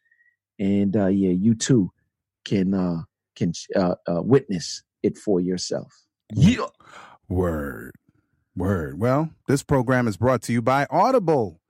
And 0.59 0.95
uh, 0.95 1.07
yeah, 1.07 1.31
you 1.31 1.55
too 1.55 1.91
can 2.45 2.75
uh, 2.75 3.05
can 3.35 3.55
uh, 3.75 3.95
uh, 4.07 4.21
witness 4.23 4.83
it 5.03 5.17
for 5.17 5.41
yourself. 5.41 5.91
Yeah. 6.35 6.67
Word. 7.29 7.90
Word. 8.57 8.99
Well, 8.99 9.31
this 9.47 9.63
program 9.63 10.09
is 10.09 10.17
brought 10.17 10.41
to 10.43 10.53
you 10.53 10.63
by 10.63 10.87
Audible. 10.91 11.61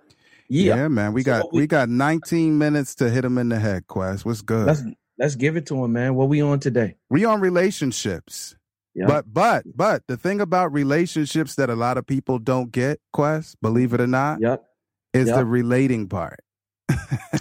Yeah, 0.48 0.76
Yeah. 0.76 0.88
man. 0.90 1.14
We 1.14 1.24
So 1.24 1.32
got 1.42 1.54
we- 1.54 1.62
we 1.62 1.68
got 1.68 1.90
19 1.90 2.58
minutes 2.58 2.96
to 2.96 3.10
hit 3.10 3.24
him 3.26 3.38
in 3.38 3.50
the 3.50 3.60
head, 3.60 3.88
Quest. 3.88 4.26
What's 4.26 4.42
good? 4.42 4.68
Let's 4.68 4.84
let's 5.18 5.36
give 5.36 5.56
it 5.58 5.66
to 5.68 5.84
him, 5.84 5.94
man. 5.94 6.16
What 6.16 6.30
we 6.30 6.42
on 6.42 6.60
today? 6.60 6.96
we 7.10 7.26
on 7.26 7.40
relationships. 7.42 8.56
But 8.96 9.34
but 9.34 9.64
but 9.76 10.04
the 10.08 10.18
thing 10.18 10.42
about 10.42 10.74
relationships 10.74 11.56
that 11.56 11.70
a 11.70 11.76
lot 11.76 11.98
of 11.98 12.06
people 12.06 12.40
don't 12.40 12.72
get, 12.72 13.00
Quest, 13.14 13.60
believe 13.62 13.94
it 13.94 14.02
or 14.02 14.08
not, 14.08 14.42
Yep. 14.42 14.64
is 15.14 15.28
Yep. 15.28 15.38
the 15.38 15.46
relating 15.46 16.08
part. 16.10 16.40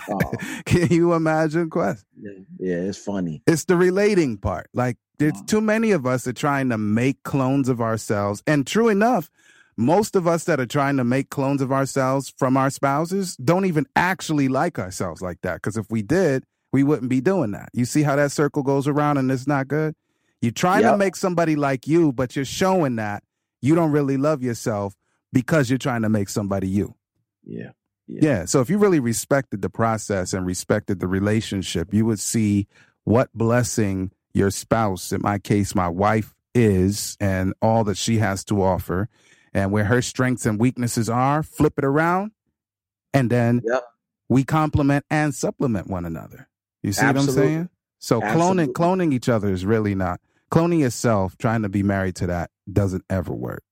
Oh, 0.08 0.32
Can 0.64 0.88
you 0.88 1.12
imagine, 1.14 1.70
Quest? 1.70 2.04
yeah. 2.20 2.30
yeah, 2.58 2.74
it's 2.76 2.98
funny. 2.98 3.42
It's 3.46 3.64
the 3.64 3.76
relating 3.76 4.38
part. 4.38 4.68
Like 4.74 4.96
there's 5.18 5.32
Wow. 5.34 5.44
too 5.46 5.60
many 5.60 5.90
of 5.90 6.06
us 6.06 6.26
are 6.26 6.32
trying 6.32 6.68
to 6.70 6.78
make 6.78 7.22
clones 7.24 7.68
of 7.68 7.80
ourselves. 7.80 8.42
And 8.46 8.66
true 8.66 8.88
enough, 8.88 9.28
most 9.76 10.14
of 10.16 10.26
us 10.26 10.44
that 10.44 10.60
are 10.60 10.66
trying 10.66 10.96
to 10.98 11.04
make 11.04 11.30
clones 11.30 11.60
of 11.62 11.72
ourselves 11.72 12.32
from 12.38 12.56
our 12.56 12.70
spouses 12.70 13.36
don't 13.36 13.64
even 13.64 13.86
actually 13.96 14.48
like 14.48 14.78
ourselves 14.78 15.20
like 15.22 15.38
that. 15.42 15.54
Because 15.56 15.76
if 15.76 15.90
we 15.90 16.02
did, 16.02 16.44
we 16.72 16.82
wouldn't 16.84 17.08
be 17.10 17.20
doing 17.20 17.50
that. 17.52 17.70
You 17.72 17.84
see 17.86 18.02
how 18.02 18.14
that 18.16 18.30
circle 18.32 18.62
goes 18.62 18.86
around 18.86 19.16
and 19.18 19.30
it's 19.32 19.46
not 19.46 19.66
good? 19.68 19.94
You're 20.42 20.52
trying 20.52 20.82
to 20.82 20.96
make 20.96 21.16
somebody 21.16 21.56
like 21.56 21.86
you, 21.86 22.12
but 22.12 22.34
you're 22.34 22.44
showing 22.44 22.96
that 22.96 23.22
you 23.60 23.74
don't 23.74 23.90
really 23.92 24.16
love 24.16 24.42
yourself 24.42 24.94
because 25.32 25.68
you're 25.70 25.78
trying 25.78 26.02
to 26.02 26.08
make 26.08 26.28
somebody 26.28 26.68
you. 26.68 26.94
Yeah. 27.44 27.70
Yeah. 28.06 28.44
So 28.46 28.60
if 28.60 28.68
you 28.70 28.78
really 28.78 29.00
respected 29.00 29.62
the 29.62 29.70
process 29.70 30.32
and 30.32 30.44
respected 30.46 30.98
the 30.98 31.06
relationship, 31.06 31.94
you 31.94 32.04
would 32.06 32.18
see 32.18 32.66
what 33.04 33.30
blessing 33.34 34.10
your 34.34 34.50
spouse, 34.50 35.12
in 35.12 35.20
my 35.22 35.38
case, 35.38 35.74
my 35.74 35.88
wife, 35.88 36.34
is 36.54 37.16
and 37.20 37.54
all 37.62 37.84
that 37.84 37.96
she 37.96 38.18
has 38.18 38.44
to 38.46 38.62
offer 38.62 39.08
and 39.54 39.70
where 39.70 39.84
her 39.84 40.02
strengths 40.02 40.46
and 40.46 40.58
weaknesses 40.58 41.08
are, 41.08 41.42
flip 41.42 41.74
it 41.78 41.84
around. 41.84 42.32
And 43.14 43.30
then 43.30 43.62
Yep. 43.64 43.84
we 44.28 44.42
complement 44.44 45.04
and 45.10 45.34
supplement 45.34 45.88
one 45.88 46.04
another. 46.04 46.48
You 46.82 46.92
see 46.92 47.04
what 47.06 47.16
I'm 47.18 47.26
saying? 47.28 47.68
So 47.98 48.22
Absolutely. 48.22 48.66
cloning 48.66 48.72
cloning 48.72 49.12
each 49.12 49.28
other 49.28 49.52
is 49.52 49.64
really 49.64 49.94
not 49.94 50.20
cloning 50.50 50.80
yourself, 50.80 51.36
trying 51.38 51.62
to 51.62 51.68
be 51.68 51.82
married 51.82 52.16
to 52.16 52.26
that 52.28 52.50
doesn't 52.72 53.04
ever 53.10 53.32
work. 53.32 53.62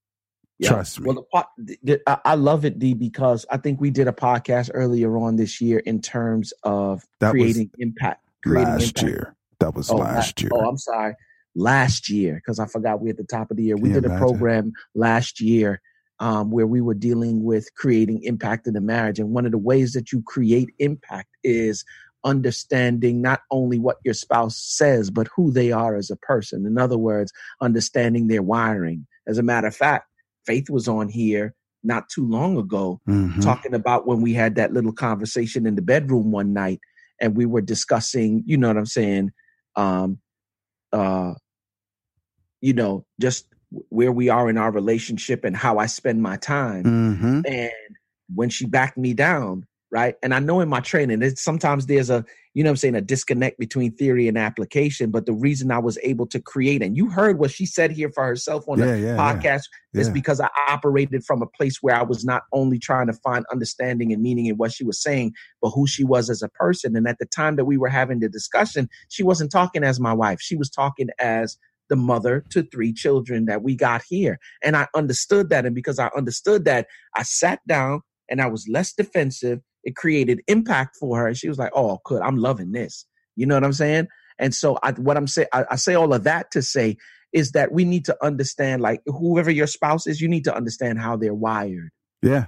Yeah. 0.59 0.71
Trust 0.71 1.01
me. 1.01 1.07
Well, 1.07 1.15
the, 1.17 1.23
po- 1.33 1.65
th- 1.67 1.79
th- 1.87 2.01
I, 2.25 2.35
love 2.35 2.65
it, 2.65 2.79
D, 2.81 2.93
because 2.95 3.47
I 3.51 3.59
think 3.59 3.81
we 3.81 3.91
did 3.91 4.09
a 4.09 4.13
podcast 4.13 4.71
earlier 4.75 5.17
on 5.17 5.37
this 5.37 5.61
year 5.61 5.79
in 5.81 6.01
terms 6.01 6.53
of 6.65 7.05
That 7.21 7.31
creating 7.31 7.71
impact. 7.79 8.25
Creating 8.45 8.73
last 8.75 8.83
impact. 8.99 9.07
year. 9.07 9.37
That 9.61 9.75
was 9.75 9.89
Oh, 9.91 9.97
last 9.97 10.41
la- 10.41 10.43
year. 10.45 10.51
Oh, 10.53 10.69
I'm 10.69 10.77
sorry. 10.79 11.15
Last 11.55 12.09
year, 12.09 12.35
because 12.37 12.59
I 12.59 12.67
forgot 12.67 13.01
we 13.01 13.11
at 13.11 13.17
the 13.17 13.25
top 13.25 13.51
of 13.51 13.57
the 13.57 13.65
year. 13.65 13.77
We 13.77 13.83
Can 13.83 13.89
you 13.91 13.95
did 14.01 14.05
a 14.05 14.07
imagine? 14.15 14.27
program 14.29 14.73
last 14.95 15.41
year 15.41 15.81
um, 16.21 16.51
where 16.51 16.67
we 16.67 16.81
were 16.81 16.95
dealing 16.95 17.45
with 17.45 17.73
creating 17.75 18.23
impact 18.25 18.67
in 18.67 18.75
the 18.75 18.81
marriage. 18.81 19.19
And 19.21 19.31
one 19.31 19.47
of 19.47 19.53
the 19.53 19.59
ways 19.59 19.93
that 19.93 20.11
you 20.13 20.23
create 20.23 20.71
impact 20.81 21.29
is 21.45 21.85
understanding 22.25 23.23
not 23.23 23.41
only 23.51 23.79
what 23.79 23.99
your 24.05 24.15
spouse 24.15 24.57
says, 24.59 25.11
but 25.11 25.29
who 25.35 25.51
they 25.51 25.73
are 25.73 25.97
as 25.97 26.11
a 26.11 26.17
person. 26.17 26.67
In 26.67 26.79
other 26.79 26.99
words, 26.99 27.33
understanding 27.61 28.27
their 28.29 28.43
wiring. 28.43 29.07
As 29.27 29.39
a 29.39 29.43
matter 29.43 29.67
of 29.69 29.77
fact, 29.77 30.07
Faith 30.47 30.71
was 30.71 30.89
on 30.89 31.09
here 31.09 31.55
not 31.85 32.09
too 32.09 32.27
long 32.27 32.57
ago 32.57 33.01
Mhm. 33.07 33.43
talking 33.43 33.75
about 33.75 34.07
when 34.07 34.21
we 34.21 34.33
had 34.33 34.55
that 34.57 34.73
little 34.73 34.93
conversation 34.93 35.67
in 35.67 35.75
the 35.75 35.83
bedroom 35.83 36.31
one 36.33 36.53
night 36.53 36.81
and 37.21 37.37
we 37.37 37.47
were 37.47 37.61
discussing, 37.61 38.43
you 38.47 38.57
know 38.57 38.69
what 38.69 38.77
I'm 38.77 38.87
saying, 38.87 39.31
um 39.77 40.19
uh 40.93 41.35
you 42.61 42.73
know, 42.73 43.05
just 43.21 43.47
where 43.91 44.11
we 44.11 44.29
are 44.29 44.49
in 44.49 44.59
our 44.59 44.71
relationship 44.71 45.45
and 45.45 45.57
how 45.57 45.79
I 45.79 45.87
spend 45.87 46.23
my 46.23 46.37
time. 46.37 46.85
Mhm. 46.85 47.47
And 47.47 47.97
when 48.35 48.49
she 48.49 48.67
backed 48.67 48.97
me 48.99 49.15
down, 49.15 49.67
right? 49.91 50.15
And 50.23 50.35
I 50.35 50.39
know 50.39 50.61
in 50.61 50.69
my 50.69 50.81
training, 50.81 51.23
it's 51.23 51.43
sometimes 51.43 51.87
there's 51.87 52.11
a, 52.11 52.25
you 52.55 52.63
know 52.63 52.69
what 52.71 52.73
I'm 52.73 52.77
saying, 52.79 52.95
a 52.97 53.01
disconnect 53.01 53.59
between 53.59 53.93
theory 53.93 54.29
and 54.29 54.37
application. 54.37 55.11
But 55.11 55.27
the 55.27 55.33
reason 55.33 55.71
I 55.71 55.79
was 55.79 55.99
able 56.03 56.27
to 56.29 56.41
create, 56.41 56.83
and 56.83 56.97
you 56.97 57.09
heard 57.09 57.39
what 57.39 57.51
she 57.51 57.65
said 57.65 57.93
here 57.93 58.11
for 58.13 58.25
herself 58.27 58.69
on 58.69 58.79
Yeah, 58.79 58.87
the 58.87 58.99
yeah, 58.99 59.07
yeah. 59.07 59.17
podcast, 59.17 59.63
is 59.95 60.09
Yeah. 60.09 60.13
because 60.13 60.41
I 60.41 60.49
operated 60.69 61.25
from 61.25 61.41
a 61.41 61.47
place 61.47 61.79
where 61.81 61.95
I 61.95 62.03
was 62.03 62.25
not 62.25 62.43
only 62.53 62.79
trying 62.79 63.07
to 63.07 63.13
find 63.13 63.45
understanding 63.51 64.13
and 64.13 64.23
meaning 64.23 64.47
in 64.47 64.57
what 64.57 64.73
she 64.73 64.85
was 64.85 65.01
saying, 65.01 65.33
but 65.63 65.71
who 65.71 65.87
she 65.87 66.05
was 66.05 66.29
as 66.29 66.43
a 66.43 66.49
person. 66.49 66.97
And 66.97 67.07
at 67.09 67.19
the 67.19 67.27
time 67.27 67.57
that 67.57 67.65
we 67.65 67.79
were 67.79 67.89
having 67.89 68.21
the 68.21 68.29
discussion, 68.29 68.89
she 69.09 69.23
wasn't 69.23 69.51
talking 69.53 69.85
as 69.85 69.99
my 70.01 70.13
wife. 70.13 70.39
She 70.41 70.57
was 70.57 70.69
talking 70.69 71.09
as 71.19 71.57
the 71.89 71.97
mother 71.97 72.45
to 72.51 72.63
three 72.65 72.93
children 72.93 73.47
that 73.47 73.63
we 73.63 73.75
got 73.75 74.03
here. 74.07 74.39
And 74.63 74.77
I 74.77 74.89
understood 74.95 75.49
that. 75.51 75.65
And 75.65 75.75
because 75.75 75.99
I 75.99 76.11
understood 76.17 76.67
that, 76.67 76.87
I 77.17 77.23
sat 77.23 77.61
down 77.67 78.03
and 78.29 78.43
I 78.43 78.47
was 78.47 78.69
less 78.69 78.93
defensive. 78.93 79.61
It 79.85 79.97
created 79.97 80.41
impact 80.49 80.97
for 80.99 81.19
her. 81.19 81.27
And 81.29 81.37
she 81.37 81.49
was 81.49 81.59
like, 81.59 81.73
oh, 81.75 81.99
good. 82.05 82.23
I'm 82.23 82.37
loving 82.37 82.73
this. 82.73 83.07
You 83.37 83.47
know 83.47 83.55
what 83.55 83.65
I'm 83.65 83.73
saying? 83.73 84.09
And 84.39 84.55
so 84.55 84.79
I, 84.83 84.93
what 84.93 85.17
I'm 85.17 85.27
saying, 85.27 85.49
I, 85.53 85.77
say 85.77 85.95
all 85.95 86.13
of 86.15 86.25
that 86.25 86.51
to 86.53 86.63
say 86.63 86.97
is 87.33 87.53
that 87.53 87.73
we 87.73 87.85
need 87.85 88.05
to 88.07 88.17
understand, 88.25 88.83
like 88.83 89.03
whoever 89.07 89.51
your 89.51 89.67
spouse 89.67 90.07
is, 90.07 90.21
you 90.21 90.29
need 90.29 90.45
to 90.45 90.55
understand 90.57 90.99
how 91.01 91.17
they're 91.17 91.35
wired. 91.35 91.91
Yeah. 92.23 92.47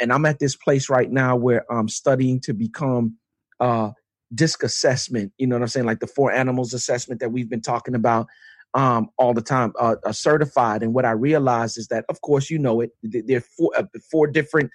And 0.00 0.12
I'm 0.12 0.26
at 0.26 0.38
this 0.38 0.56
place 0.56 0.90
right 0.90 1.10
now 1.10 1.36
where 1.36 1.70
I'm 1.72 1.88
studying 1.88 2.40
to 2.40 2.52
become 2.54 3.16
uh 3.60 3.90
disc 4.34 4.62
assessment. 4.62 5.32
You 5.38 5.46
know 5.46 5.56
what 5.56 5.62
I'm 5.62 5.68
saying? 5.68 5.86
Like 5.86 6.00
the 6.00 6.06
four 6.06 6.32
animals 6.32 6.74
assessment 6.74 7.20
that 7.20 7.30
we've 7.30 7.50
been 7.50 7.62
talking 7.62 7.94
about 7.94 8.26
um 8.74 9.10
all 9.18 9.34
the 9.34 9.42
time, 9.42 9.72
uh, 9.78 9.96
uh 10.04 10.12
certified. 10.12 10.82
And 10.82 10.94
what 10.94 11.04
I 11.04 11.12
realized 11.12 11.78
is 11.78 11.88
that, 11.88 12.04
of 12.08 12.20
course, 12.22 12.50
you 12.50 12.58
know 12.58 12.80
it. 12.80 12.90
th- 13.10 13.24
There 13.26 13.38
are 13.38 13.40
four, 13.40 13.72
uh, 13.76 13.84
four 14.10 14.26
different 14.26 14.70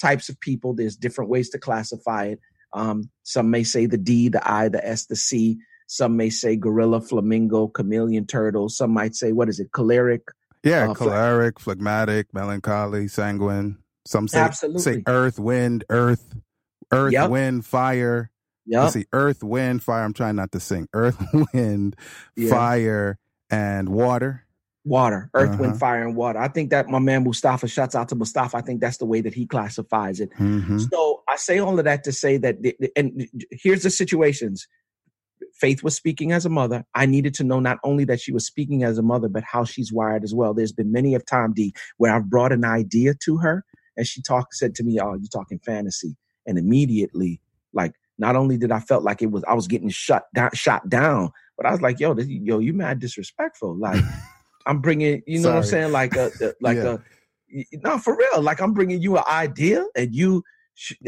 types 0.00 0.28
of 0.28 0.38
people. 0.40 0.74
There's 0.74 0.96
different 0.96 1.30
ways 1.30 1.50
to 1.50 1.58
classify 1.58 2.24
it. 2.26 2.40
Um, 2.72 3.10
some 3.24 3.50
may 3.50 3.64
say 3.64 3.86
the 3.86 3.98
D, 3.98 4.28
the 4.28 4.48
I, 4.48 4.68
the 4.68 4.84
S, 4.86 5.06
the 5.06 5.16
C. 5.16 5.58
Some 5.86 6.16
may 6.16 6.30
say 6.30 6.56
gorilla, 6.56 7.00
flamingo, 7.00 7.66
chameleon, 7.68 8.26
turtle. 8.26 8.68
Some 8.68 8.92
might 8.92 9.14
say, 9.14 9.32
what 9.32 9.48
is 9.48 9.58
it, 9.58 9.72
choleric? 9.72 10.22
Yeah, 10.62 10.90
Uh, 10.90 10.94
phleg- 10.94 11.08
choleric, 11.10 11.58
phlegmatic, 11.60 12.32
melancholy, 12.32 13.08
sanguine. 13.08 13.78
Some 14.06 14.28
say 14.28 14.38
Absolutely. 14.40 14.82
say 14.82 15.02
earth, 15.06 15.38
wind, 15.40 15.84
earth, 15.90 16.34
earth, 16.92 17.12
Yep. 17.12 17.30
wind, 17.30 17.66
fire. 17.66 18.30
Yeah. 18.66 18.88
See, 18.88 19.06
earth, 19.12 19.42
wind, 19.42 19.82
fire. 19.82 20.04
I'm 20.04 20.12
trying 20.12 20.36
not 20.36 20.52
to 20.52 20.60
sing. 20.60 20.86
Earth, 20.94 21.16
wind, 21.54 21.96
Yeah. 22.36 22.50
fire, 22.50 23.18
and 23.50 23.88
water. 23.88 24.44
Water, 24.84 25.30
earth, 25.34 25.50
Uh-huh. 25.50 25.58
wind, 25.62 25.78
fire, 25.78 26.02
and 26.06 26.16
water. 26.16 26.38
I 26.38 26.48
think 26.48 26.70
that 26.70 26.88
my 26.88 26.98
man 26.98 27.24
Mustafa, 27.24 27.68
shouts 27.68 27.94
out 27.94 28.08
to 28.08 28.14
Mustafa. 28.14 28.56
I 28.56 28.62
think 28.62 28.80
that's 28.80 28.96
the 28.96 29.04
way 29.06 29.20
that 29.20 29.34
he 29.34 29.46
classifies 29.46 30.20
it. 30.20 30.30
Mhm. 30.38 30.88
So 30.90 31.22
I 31.28 31.36
say 31.36 31.58
all 31.58 31.78
of 31.78 31.84
that 31.84 32.02
to 32.04 32.12
say 32.12 32.38
that, 32.38 32.62
the- 32.62 32.76
the- 32.80 32.90
and 32.96 33.28
here's 33.50 33.82
the 33.82 33.90
situations. 33.90 34.66
Faith 35.52 35.82
was 35.82 35.94
speaking 35.94 36.32
as 36.32 36.46
a 36.46 36.48
mother. 36.48 36.84
I 36.94 37.04
needed 37.04 37.34
to 37.34 37.44
know 37.44 37.60
not 37.60 37.78
only 37.84 38.04
that 38.04 38.20
she 38.20 38.32
was 38.32 38.46
speaking 38.46 38.82
as 38.82 38.96
a 38.96 39.02
mother, 39.02 39.28
but 39.28 39.44
how 39.44 39.64
she's 39.64 39.92
wired 39.92 40.24
as 40.24 40.34
well. 40.34 40.54
There's 40.54 40.72
been 40.72 40.92
many 40.92 41.14
of 41.14 41.26
time, 41.26 41.52
D, 41.52 41.74
where 41.98 42.14
I've 42.14 42.30
brought 42.30 42.52
an 42.52 42.64
idea 42.64 43.12
to 43.24 43.36
her, 43.38 43.64
and 43.98 44.06
she 44.06 44.22
talked, 44.22 44.54
said 44.54 44.74
to 44.76 44.82
me, 44.82 44.98
"Oh, 44.98 45.12
you're 45.14 45.28
talking 45.30 45.58
fantasy," 45.58 46.16
and 46.46 46.56
immediately, 46.56 47.42
like, 47.74 47.92
not 48.18 48.36
only 48.36 48.56
did 48.56 48.72
I 48.72 48.80
felt 48.80 49.02
like 49.02 49.20
it 49.20 49.30
was 49.30 49.44
I 49.44 49.52
was 49.52 49.66
getting 49.68 49.90
shut 49.90 50.24
down, 50.34 50.50
shot 50.54 50.88
down, 50.88 51.30
but 51.58 51.66
I 51.66 51.70
was 51.70 51.82
like, 51.82 52.00
"Yo, 52.00 52.14
this, 52.14 52.26
yo, 52.28 52.58
you 52.60 52.72
mad 52.72 52.98
disrespectful?" 52.98 53.76
Like, 53.76 54.02
I'm 54.66 54.80
bringing, 54.80 55.22
you 55.26 55.40
know 55.40 55.50
what 55.50 55.56
I'm 55.58 55.62
saying, 55.64 55.92
like 55.92 56.14
a, 56.16 56.30
a- 56.40 56.52
like 56.60 56.76
Yeah. 56.76 56.96
a 56.96 57.64
no, 57.82 57.98
for 57.98 58.16
real. 58.16 58.42
Like 58.42 58.60
I'm 58.60 58.72
bringing 58.72 59.02
you 59.02 59.16
an 59.18 59.24
idea, 59.28 59.84
and 59.96 60.14
you, 60.14 60.44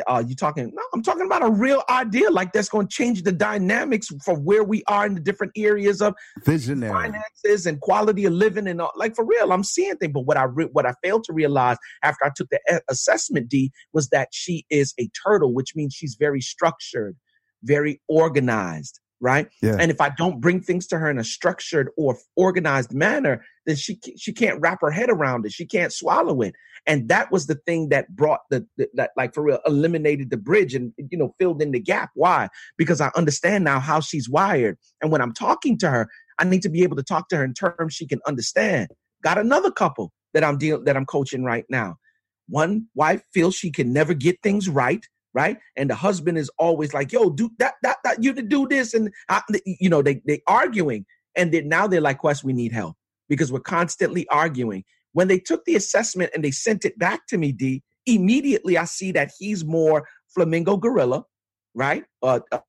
uh, 0.08 0.24
you 0.26 0.34
talking? 0.34 0.72
No, 0.74 0.82
I'm 0.92 1.02
talking 1.02 1.24
about 1.24 1.44
a 1.44 1.50
real 1.50 1.82
idea, 1.88 2.30
like 2.30 2.52
that's 2.52 2.68
going 2.68 2.88
to 2.88 2.92
change 2.92 3.22
the 3.22 3.30
dynamics 3.30 4.08
from 4.24 4.44
where 4.44 4.64
we 4.64 4.82
are 4.88 5.06
in 5.06 5.14
the 5.14 5.20
different 5.20 5.52
areas 5.56 6.02
of 6.02 6.14
Visionary. 6.44 6.92
finances 6.92 7.66
and 7.66 7.80
quality 7.80 8.24
of 8.24 8.32
living, 8.32 8.66
and 8.66 8.80
all. 8.80 8.90
like 8.96 9.14
for 9.14 9.24
real. 9.24 9.52
I'm 9.52 9.62
seeing 9.62 9.96
things, 9.96 10.12
but 10.12 10.22
what 10.26 10.36
I 10.36 10.44
re- 10.44 10.68
what 10.72 10.84
I 10.84 10.94
failed 11.02 11.22
to 11.24 11.32
realize 11.32 11.76
after 12.02 12.24
I 12.24 12.30
took 12.34 12.48
the 12.50 12.82
assessment 12.90 13.48
D 13.48 13.70
was 13.92 14.08
that 14.08 14.28
she 14.32 14.66
is 14.68 14.94
a 14.98 15.08
turtle, 15.24 15.54
which 15.54 15.76
means 15.76 15.94
she's 15.94 16.16
very 16.18 16.40
structured, 16.40 17.16
very 17.62 18.00
organized. 18.08 18.98
Right, 19.24 19.48
Yeah. 19.62 19.76
and 19.78 19.92
if 19.92 20.00
I 20.00 20.08
don't 20.10 20.40
bring 20.40 20.60
things 20.60 20.84
to 20.88 20.98
her 20.98 21.08
in 21.08 21.16
a 21.16 21.22
structured 21.22 21.90
or 21.96 22.18
organized 22.34 22.92
manner, 22.92 23.44
then 23.66 23.76
she 23.76 24.00
she 24.18 24.32
can't 24.32 24.60
wrap 24.60 24.80
her 24.80 24.90
head 24.90 25.10
around 25.10 25.46
it. 25.46 25.52
She 25.52 25.64
can't 25.64 25.92
swallow 25.92 26.42
it. 26.42 26.54
And 26.88 27.08
that 27.08 27.30
was 27.30 27.46
the 27.46 27.54
thing 27.54 27.90
that 27.90 28.08
brought 28.16 28.40
the, 28.50 28.66
the 28.76 28.88
that 28.94 29.12
like 29.16 29.32
for 29.32 29.44
real 29.44 29.60
eliminated 29.64 30.30
the 30.30 30.36
bridge 30.36 30.74
and 30.74 30.92
you 30.98 31.16
know 31.16 31.36
filled 31.38 31.62
in 31.62 31.70
the 31.70 31.78
gap. 31.78 32.10
Why? 32.14 32.48
Because 32.76 33.00
i 33.00 33.12
understand 33.14 33.62
now 33.62 33.78
how 33.78 34.00
she's 34.00 34.28
wired. 34.28 34.76
And 35.00 35.12
when 35.12 35.20
i'm 35.20 35.32
talking 35.32 35.78
to 35.78 35.88
her 35.90 36.08
i 36.40 36.44
need 36.44 36.62
to 36.62 36.68
be 36.68 36.82
able 36.82 36.96
to 36.96 37.04
talk 37.04 37.28
to 37.28 37.36
her 37.36 37.44
in 37.44 37.54
terms 37.54 37.94
she 37.94 38.08
can 38.08 38.18
understand. 38.26 38.88
Got 39.22 39.38
another 39.38 39.70
couple 39.70 40.12
that 40.34 40.42
i'm 40.42 40.58
deal 40.58 40.82
that 40.82 40.96
i'm 40.96 41.06
coaching 41.06 41.44
right 41.44 41.64
now. 41.68 41.96
One 42.48 42.88
wife 42.96 43.22
feels 43.32 43.54
she 43.54 43.70
can 43.70 43.92
never 43.92 44.14
get 44.14 44.42
things 44.42 44.68
right 44.68 45.06
right 45.34 45.58
and 45.76 45.88
the 45.90 45.94
husband 45.94 46.36
is 46.36 46.50
always 46.58 46.92
like 46.92 47.12
yo 47.12 47.30
do 47.30 47.50
that 47.58 47.74
that, 47.82 47.96
that 48.04 48.22
you 48.22 48.32
to 48.32 48.42
do 48.42 48.66
this 48.68 48.94
and 48.94 49.10
I, 49.28 49.42
you 49.64 49.88
know 49.88 50.02
they 50.02 50.20
they 50.26 50.42
arguing 50.46 51.06
and 51.36 51.52
then 51.52 51.68
now 51.68 51.86
they're 51.86 52.00
like 52.00 52.18
quest 52.18 52.44
we 52.44 52.52
need 52.52 52.72
help 52.72 52.96
because 53.28 53.50
we're 53.50 53.60
constantly 53.60 54.28
arguing 54.28 54.84
when 55.12 55.28
they 55.28 55.38
took 55.38 55.64
the 55.64 55.76
assessment 55.76 56.30
and 56.34 56.44
they 56.44 56.50
sent 56.50 56.84
it 56.84 56.98
back 56.98 57.26
to 57.28 57.38
me, 57.38 57.52
D, 57.52 57.82
immediately 58.06 58.76
I 58.76 58.84
see 58.84 59.12
that 59.12 59.30
he's 59.38 59.64
more 59.64 60.08
flamingo 60.28 60.76
gorilla, 60.76 61.24
right? 61.74 62.04
Uh, 62.22 62.40
uh, 62.50 62.60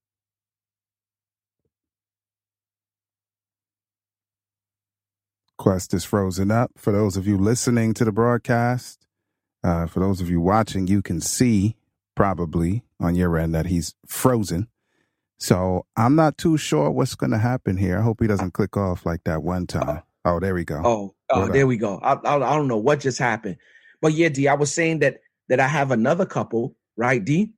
Quest 5.58 5.94
is 5.94 6.04
frozen 6.04 6.52
up. 6.52 6.72
For 6.78 6.92
those 6.92 7.16
of 7.16 7.26
you 7.26 7.38
listening 7.38 7.94
to 7.94 8.04
the 8.04 8.12
broadcast, 8.12 9.08
uh, 9.64 9.88
for 9.88 10.02
those 10.02 10.20
of 10.20 10.30
you 10.30 10.42
watching, 10.42 10.88
you 10.88 11.02
can 11.02 11.22
see 11.22 11.78
probably 12.16 12.84
on 13.00 13.16
your 13.16 13.38
end 13.38 13.54
that 13.56 13.68
he's 13.68 13.96
frozen. 14.06 14.68
So 15.38 15.86
I'm 15.98 16.16
not 16.16 16.38
too 16.38 16.58
sure 16.58 16.90
what's 16.90 17.16
going 17.16 17.32
to 17.32 17.38
happen 17.38 17.78
here. 17.78 18.00
I 18.00 18.02
hope 18.02 18.22
he 18.22 18.28
doesn't 18.28 18.54
click 18.54 18.78
off 18.78 19.06
like 19.06 19.24
that 19.26 19.44
one 19.44 19.68
time. 19.68 20.04
Oh, 20.26 20.40
there 20.40 20.54
we 20.54 20.64
go. 20.64 20.82
oh, 20.86 21.16
oh, 21.32 21.48
there 21.50 21.64
up? 21.64 21.68
we 21.68 21.78
go. 21.78 22.00
I, 22.02 22.14
I, 22.14 22.36
I 22.36 22.56
don't 22.56 22.70
know 22.70 22.78
what 22.78 23.02
just 23.02 23.20
happened, 23.20 23.58
but 24.02 24.14
yeah, 24.14 24.30
D, 24.30 24.48
I 24.48 24.54
was 24.54 24.74
saying 24.74 25.00
that 25.00 25.20
that 25.50 25.60
I 25.60 25.68
have 25.68 25.92
another 25.92 26.26
couple, 26.26 26.78
right, 26.96 27.24
D, 27.24 27.52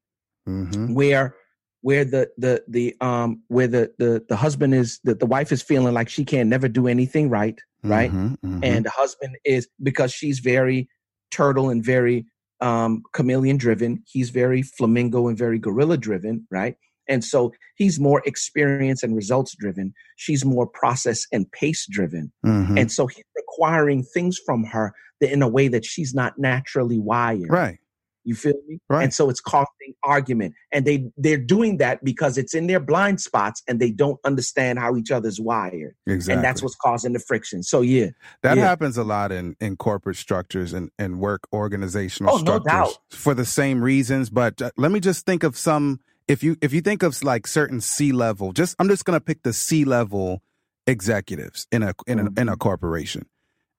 hmm 0.46 0.94
where 0.94 1.36
where 1.82 2.04
the 2.04 2.32
the 2.40 2.64
the 2.68 2.96
um 3.02 3.44
where 3.50 3.68
the 3.68 3.94
the 4.00 4.26
the 4.28 4.36
husband 4.36 4.74
is 4.74 5.00
that 5.04 5.20
the 5.20 5.28
wife 5.28 5.52
is 5.52 5.62
feeling 5.62 5.94
like 5.94 6.10
she 6.10 6.26
can 6.26 6.50
never 6.50 6.68
do 6.68 6.88
anything 6.88 7.30
right, 7.30 7.60
right? 7.84 8.12
Mm-hmm, 8.12 8.64
and 8.64 8.86
the 8.86 8.90
husband 8.90 9.38
is 9.46 9.68
because 9.84 10.12
she's 10.12 10.40
very 10.40 10.90
turtle 11.30 11.70
and 11.70 11.86
very 11.86 12.26
um 12.62 13.04
chameleon 13.14 13.58
driven. 13.58 14.04
He's 14.08 14.30
very 14.30 14.62
flamingo 14.62 15.28
and 15.28 15.38
very 15.38 15.60
gorilla 15.60 15.98
driven 15.98 16.48
right? 16.52 16.76
And 17.08 17.24
so 17.24 17.54
he's 17.76 18.00
more 18.00 18.24
experience 18.26 19.04
and 19.04 19.16
results 19.16 19.56
driven. 19.56 19.94
She's 20.16 20.44
more 20.44 20.66
process 20.66 21.26
and 21.32 21.52
pace 21.52 21.86
driven. 21.90 22.32
Hmm 22.44 22.78
and 22.78 22.92
so 22.92 23.08
he's 23.08 23.24
requiring 23.36 24.04
things 24.04 24.38
from 24.46 24.64
her 24.66 24.94
that 25.22 25.32
in 25.32 25.42
a 25.42 25.48
way 25.48 25.68
that 25.68 25.86
she's 25.86 26.14
not 26.14 26.38
naturally 26.38 27.00
wired. 27.00 27.50
Right. 27.50 27.78
You 28.26 28.36
feel 28.36 28.56
me 28.68 28.80
Right. 28.90 29.04
and 29.04 29.14
so 29.14 29.30
it's 29.30 29.40
causing 29.42 29.94
argument 30.04 30.54
and 30.72 30.84
they 30.86 31.10
they're 31.18 31.38
doing 31.38 31.78
that 31.78 32.04
because 32.04 32.38
it's 32.38 32.54
in 32.54 32.68
their 32.68 32.80
blind 32.80 33.22
spots 33.22 33.64
and 33.68 33.80
they 33.80 33.92
don't 33.92 34.20
understand 34.26 34.80
how 34.80 34.96
each 34.98 35.12
other's 35.12 35.40
wired 35.40 35.96
Exactly. 36.08 36.34
and 36.36 36.44
that's 36.44 36.62
what's 36.62 36.76
causing 36.76 37.14
the 37.14 37.20
friction 37.20 37.64
so 37.64 37.82
yeah 37.82 38.08
That 38.42 38.58
Yeah. 38.58 38.66
happens 38.68 38.98
a 38.98 39.04
lot 39.04 39.32
in, 39.32 39.56
in 39.60 39.78
corporate 39.78 40.18
structures 40.18 40.74
and, 40.74 40.90
and 41.00 41.20
work 41.20 41.42
organizational 41.54 42.34
Oh, 42.34 42.38
no 42.38 42.44
structures 42.60 42.72
doubt. 42.72 42.98
for 43.12 43.34
the 43.34 43.46
same 43.46 43.82
reasons. 43.82 44.30
But 44.30 44.62
uh, 44.62 44.72
let 44.78 44.92
me 44.92 45.00
just 45.00 45.26
think 45.26 45.44
of 45.44 45.58
some. 45.58 46.00
If 46.28 46.44
you 46.44 46.58
if 46.62 46.74
you 46.74 46.82
think 46.82 47.04
of 47.04 47.24
like 47.24 47.46
certain 47.48 47.80
C 47.82 48.12
level, 48.12 48.52
just 48.52 48.76
I'm 48.80 48.90
just 48.90 49.06
gonna 49.06 49.20
pick 49.20 49.44
the 49.44 49.54
C 49.54 49.86
level 49.86 50.42
executives 50.88 51.68
in 51.72 51.84
a 51.84 51.94
in 52.08 52.20
a, 52.20 52.24
Mm-hmm. 52.26 52.40
in 52.40 52.50
a 52.50 52.58
corporation. 52.58 53.26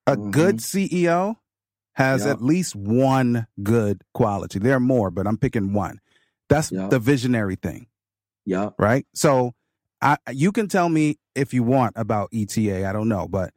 A 0.06 0.16
good 0.16 0.58
CEO 0.58 1.36
has 1.96 2.24
Yeah. 2.24 2.30
at 2.32 2.42
least 2.42 2.74
one 2.76 3.46
good 3.62 4.02
quality. 4.14 4.58
There 4.58 4.76
are 4.76 4.80
more, 4.80 5.10
but 5.10 5.26
I'm 5.26 5.36
picking 5.38 5.72
one. 5.72 6.00
That's 6.48 6.70
Yeah. 6.72 6.88
the 6.88 6.98
visionary 6.98 7.56
thing 7.56 7.88
yeah 8.48 8.70
right? 8.78 9.04
So 9.12 9.52
I 10.00 10.16
you 10.30 10.52
can 10.52 10.68
tell 10.68 10.88
me 10.88 11.18
if 11.34 11.52
you 11.52 11.64
want 11.64 11.94
about 11.96 12.28
ETA, 12.32 12.86
I 12.86 12.92
don't 12.92 13.08
know, 13.08 13.26
but 13.26 13.52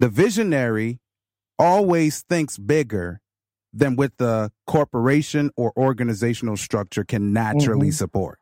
the 0.00 0.08
visionary 0.08 0.98
always 1.58 2.22
thinks 2.22 2.58
bigger 2.58 3.20
than 3.72 3.94
what 3.94 4.16
the 4.18 4.50
corporation 4.66 5.50
or 5.56 5.72
organizational 5.76 6.56
structure 6.56 7.04
can 7.04 7.32
naturally 7.32 7.88
Mhm. 7.90 7.94
support. 7.94 8.38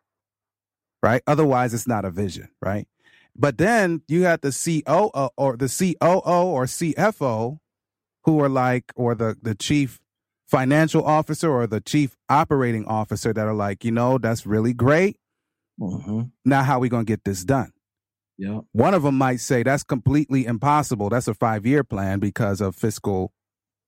Right? 1.03 1.23
Otherwise 1.27 1.75
it's 1.75 1.87
not 1.87 2.05
a 2.07 2.11
vision, 2.11 2.49
right? 2.63 2.89
But 3.37 3.59
then 3.59 4.03
you 4.09 4.23
have 4.23 4.41
the 4.41 4.53
COO 4.53 5.29
or 5.37 5.57
the 5.59 5.69
COO 5.69 6.47
or 6.47 6.67
CFO 6.67 7.59
who 8.25 8.41
are 8.41 8.49
like 8.49 8.93
or 8.97 9.15
the 9.15 9.37
the 9.41 9.55
chief 9.55 10.01
financial 10.47 11.05
officer 11.05 11.51
or 11.51 11.67
the 11.67 11.81
chief 11.81 12.17
operating 12.29 12.85
officer 12.87 13.33
that 13.33 13.47
are 13.47 13.55
like, 13.55 13.85
you 13.85 13.91
know, 13.91 14.19
that's 14.19 14.47
really 14.47 14.73
great. 14.75 15.17
Hmm 15.79 16.23
now 16.45 16.63
how 16.63 16.77
are 16.77 16.81
we 16.81 16.89
going 16.89 17.05
to 17.07 17.11
get 17.11 17.25
this 17.25 17.45
done? 17.45 17.73
Yeah 18.39 18.61
one 18.73 18.95
of 18.95 19.03
them 19.03 19.17
might 19.19 19.41
say 19.41 19.63
that's 19.63 19.83
completely 19.83 20.45
impossible. 20.47 21.09
That's 21.09 21.29
a 21.29 21.35
five 21.35 21.65
year 21.67 21.83
plan 21.85 22.19
because 22.21 22.61
of 22.61 22.77
fiscal 22.77 23.33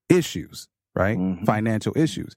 issues 0.09 0.69
right? 0.95 1.19
Mhm. 1.19 1.45
financial 1.45 1.93
issues. 1.95 2.35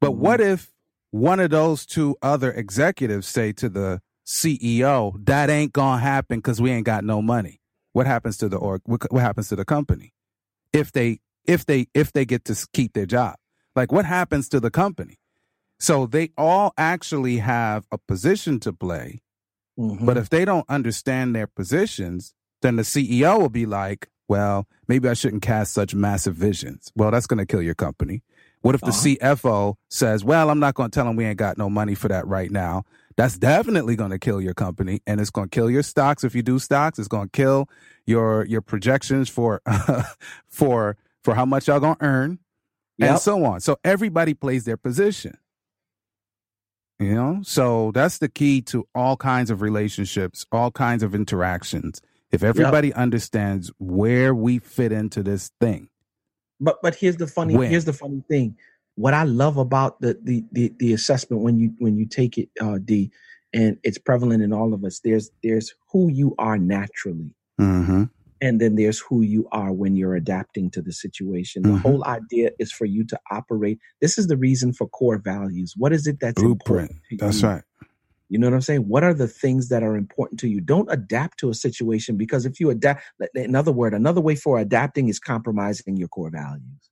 But 0.00 0.12
Mhm. 0.12 0.16
what 0.18 0.40
if 0.40 0.72
one 1.10 1.40
of 1.40 1.50
those 1.50 1.84
two 1.84 2.16
other 2.22 2.52
executives 2.52 3.26
say 3.26 3.52
to 3.54 3.68
the 3.68 4.00
ceo 4.24 5.24
that 5.24 5.50
ain't 5.50 5.72
gonna 5.72 6.00
happen 6.00 6.38
because 6.38 6.60
we 6.60 6.70
ain't 6.70 6.86
got 6.86 7.04
no 7.04 7.20
money. 7.20 7.60
What 7.92 8.06
happens 8.06 8.36
to 8.38 8.48
the 8.48 8.56
org 8.58 8.82
what 8.86 9.20
happens 9.20 9.48
to 9.48 9.56
the 9.56 9.64
company? 9.64 10.12
If 10.72 10.92
they 10.92 11.18
if 11.46 11.66
they 11.66 11.86
if 11.94 12.12
they 12.12 12.24
get 12.24 12.44
to 12.44 12.54
keep 12.72 12.92
their 12.92 13.06
job 13.06 13.36
like 13.74 13.92
what 13.92 14.04
happens 14.04 14.48
to 14.48 14.60
the 14.60 14.70
company 14.70 15.16
so 15.78 16.06
they 16.06 16.30
all 16.38 16.72
actually 16.78 17.38
have 17.38 17.84
a 17.92 17.98
position 17.98 18.58
to 18.60 18.72
play 18.72 19.20
Mhm. 19.78 20.06
but 20.06 20.16
if 20.16 20.30
they 20.30 20.46
don't 20.46 20.64
understand 20.70 21.34
their 21.36 21.46
positions, 21.46 22.32
then 22.62 22.76
the 22.76 22.82
CEO 22.82 23.38
will 23.38 23.50
be 23.50 23.66
like, 23.66 24.08
well, 24.26 24.66
maybe 24.88 25.06
I 25.06 25.12
shouldn't 25.12 25.42
cast 25.42 25.74
such 25.74 25.94
massive 25.94 26.34
visions. 26.34 26.90
Well, 26.96 27.10
that's 27.10 27.26
going 27.26 27.40
to 27.40 27.44
kill 27.44 27.60
your 27.60 27.74
company. 27.74 28.22
What 28.62 28.74
if 28.74 28.80
the 28.80 28.86
Uh-huh. 28.86 29.36
CFO 29.36 29.74
says, 29.90 30.24
well, 30.24 30.48
I'm 30.48 30.58
not 30.60 30.72
going 30.76 30.90
to 30.90 30.94
tell 30.94 31.04
them 31.04 31.14
we 31.14 31.26
ain't 31.26 31.36
got 31.38 31.58
no 31.58 31.68
money 31.68 31.94
for 31.94 32.08
that 32.08 32.26
right 32.26 32.50
now? 32.50 32.84
That's 33.18 33.36
definitely 33.36 33.96
going 33.96 34.12
to 34.12 34.18
kill 34.18 34.40
your 34.40 34.54
company 34.54 35.02
and 35.06 35.20
it's 35.20 35.28
going 35.28 35.50
to 35.50 35.54
kill 35.54 35.68
your 35.70 35.82
stocks 35.82 36.24
if 36.24 36.34
you 36.34 36.42
do 36.42 36.58
stocks. 36.58 36.98
It's 36.98 37.06
going 37.06 37.28
to 37.28 37.36
kill 37.36 37.68
your 38.06 38.46
your 38.46 38.62
projections 38.62 39.28
for 39.28 39.60
for 40.48 40.96
for 41.26 41.34
how 41.34 41.44
much 41.44 41.66
y'all 41.66 41.80
to 41.80 41.96
earn 42.00 42.38
and 43.00 43.18
so 43.18 43.44
on. 43.44 43.60
So 43.60 43.76
everybody 43.84 44.32
plays 44.32 44.64
their 44.64 44.76
position. 44.76 45.36
You 47.00 47.14
know, 47.14 47.40
so 47.42 47.90
that's 47.92 48.18
the 48.18 48.28
key 48.28 48.62
to 48.62 48.86
all 48.94 49.16
kinds 49.18 49.50
of 49.50 49.60
relationships, 49.60 50.46
all 50.50 50.70
kinds 50.70 51.02
of 51.02 51.14
interactions. 51.14 52.00
If 52.30 52.42
everybody 52.42 52.94
understands 52.94 53.70
where 53.78 54.34
we 54.34 54.60
fit 54.60 54.92
into 54.92 55.22
this 55.22 55.50
thing, 55.60 55.90
But 56.58 56.76
but 56.82 56.94
here's 56.94 57.16
the 57.16 57.26
funny 57.26 57.54
When? 57.56 57.70
here's 57.70 57.84
the 57.84 57.92
funny 57.92 58.22
thing. 58.30 58.56
What 58.94 59.12
I 59.12 59.24
love 59.24 59.58
about 59.58 60.00
the 60.00 60.18
the 60.22 60.44
the, 60.52 60.72
the 60.78 60.92
assessment 60.94 61.42
when 61.42 61.58
you 61.58 61.74
when 61.78 61.98
you 61.98 62.06
take 62.06 62.38
it, 62.38 62.48
uh, 62.62 62.78
D, 62.82 63.10
and 63.52 63.76
it's 63.82 63.98
prevalent 63.98 64.42
in 64.42 64.52
all 64.54 64.72
of 64.72 64.82
us. 64.84 65.00
There's 65.00 65.30
there's 65.42 65.74
who 65.92 66.08
you 66.08 66.34
are 66.38 66.56
naturally, 66.56 67.34
mm-hmm. 67.60 68.04
And 68.40 68.60
then 68.60 68.76
there's 68.76 68.98
who 69.00 69.22
you 69.22 69.48
are 69.52 69.72
when 69.72 69.96
you're 69.96 70.14
adapting 70.14 70.70
to 70.72 70.82
the 70.82 70.92
situation. 70.92 71.62
The 71.62 71.70
Mhm. 71.70 71.80
whole 71.80 72.04
idea 72.04 72.50
is 72.58 72.72
for 72.72 72.84
you 72.84 73.04
to 73.04 73.18
operate. 73.30 73.78
This 74.00 74.18
is 74.18 74.26
the 74.26 74.36
reason 74.36 74.72
for 74.72 74.88
core 74.88 75.18
values. 75.18 75.74
What 75.76 75.92
is 75.92 76.06
it 76.06 76.20
that's 76.20 76.40
Blueprint. 76.40 76.92
That's 77.18 77.42
you? 77.42 77.48
right. 77.48 77.62
You 78.28 78.38
know 78.38 78.48
what 78.48 78.54
I'm 78.54 78.60
saying? 78.60 78.88
What 78.88 79.04
are 79.04 79.14
the 79.14 79.28
things 79.28 79.68
that 79.68 79.82
are 79.82 79.96
important 79.96 80.40
to 80.40 80.48
you? 80.48 80.60
Don't 80.60 80.90
adapt 80.90 81.38
to 81.38 81.50
a 81.50 81.54
situation 81.54 82.16
because 82.16 82.44
if 82.44 82.58
you 82.58 82.70
adapt, 82.70 83.04
in 83.34 83.54
other 83.54 83.72
word, 83.72 83.94
another 83.94 84.20
way 84.20 84.34
for 84.34 84.58
adapting 84.58 85.08
is 85.08 85.20
compromising 85.20 85.96
your 85.96 86.08
core 86.08 86.30
values. 86.30 86.90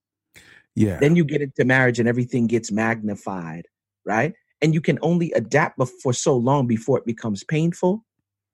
Yeah. 0.76 0.98
Then 1.00 1.16
you 1.16 1.24
get 1.24 1.42
into 1.42 1.64
marriage 1.64 1.98
and 1.98 2.08
everything 2.08 2.46
gets 2.46 2.70
magnified, 2.70 3.66
right? 4.06 4.34
And 4.62 4.72
you 4.74 4.80
can 4.80 4.98
only 5.02 5.32
adapt 5.32 5.80
for 6.02 6.12
so 6.12 6.36
long 6.36 6.66
before 6.66 6.98
it 6.98 7.04
becomes 7.06 7.42
painful 7.44 8.04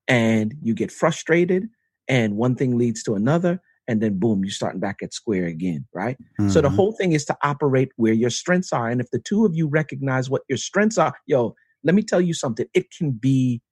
and 0.08 0.54
you 0.62 0.74
get 0.74 0.90
frustrated 0.90 1.68
and 2.10 2.36
one 2.36 2.56
thing 2.56 2.76
leads 2.76 3.02
to 3.04 3.14
another 3.14 3.62
and 3.88 4.02
then 4.02 4.18
boom, 4.18 4.44
you're 4.44 4.52
starting 4.52 4.80
back 4.80 4.98
at 5.02 5.14
square 5.14 5.46
again, 5.46 5.86
right? 5.94 6.18
So 6.48 6.60
the 6.60 6.68
Mhm. 6.68 6.74
whole 6.74 6.92
thing 6.92 7.12
is 7.12 7.24
to 7.24 7.36
operate 7.42 7.90
where 7.96 8.12
your 8.12 8.30
strengths 8.30 8.72
are. 8.72 8.88
And 8.88 9.00
if 9.00 9.10
the 9.10 9.18
two 9.18 9.46
of 9.46 9.54
you 9.54 9.66
recognize 9.66 10.28
what 10.28 10.42
your 10.48 10.58
strengths 10.58 10.98
are, 10.98 11.14
yo, 11.26 11.54
let 11.82 11.94
me 11.94 12.02
tell 12.02 12.20
you 12.20 12.34
something. 12.34 12.66
It 12.74 12.90
can 12.90 13.12
be, 13.12 13.62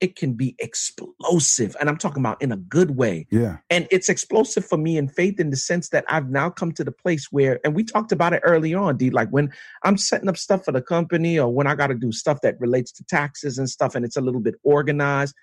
it 0.00 0.14
can 0.14 0.34
be 0.34 0.54
explosive. 0.60 1.76
And 1.80 1.88
I'm 1.88 1.96
talking 1.96 2.22
about 2.22 2.40
in 2.40 2.52
a 2.52 2.56
good 2.56 2.96
way. 2.96 3.26
Yeah. 3.30 3.56
And 3.70 3.88
it's 3.90 4.08
explosive 4.08 4.64
for 4.64 4.78
me 4.78 4.96
in 4.96 5.08
faith 5.08 5.40
in 5.40 5.50
the 5.50 5.56
sense 5.56 5.88
that 5.88 6.04
I've 6.08 6.30
now 6.30 6.50
come 6.50 6.72
to 6.72 6.84
the 6.84 6.92
place 6.92 7.28
where, 7.32 7.58
and 7.64 7.74
we 7.74 7.82
talked 7.84 8.12
about 8.12 8.32
it 8.32 8.42
early 8.44 8.74
on, 8.74 8.96
D, 8.96 9.10
like 9.10 9.28
when 9.30 9.52
I'm 9.82 9.96
setting 9.96 10.28
up 10.28 10.36
stuff 10.36 10.64
for 10.64 10.72
the 10.72 10.82
company 10.82 11.38
or 11.38 11.52
when 11.52 11.66
I 11.66 11.74
got 11.74 11.88
to 11.88 11.94
do 11.94 12.12
stuff 12.12 12.40
that 12.42 12.60
relates 12.60 12.92
to 12.92 13.04
taxes 13.04 13.58
and 13.58 13.68
stuff 13.68 13.94
and 13.94 14.04
it's 14.04 14.16
a 14.16 14.20
little 14.20 14.40
bit 14.40 14.54
organized, 14.62 15.34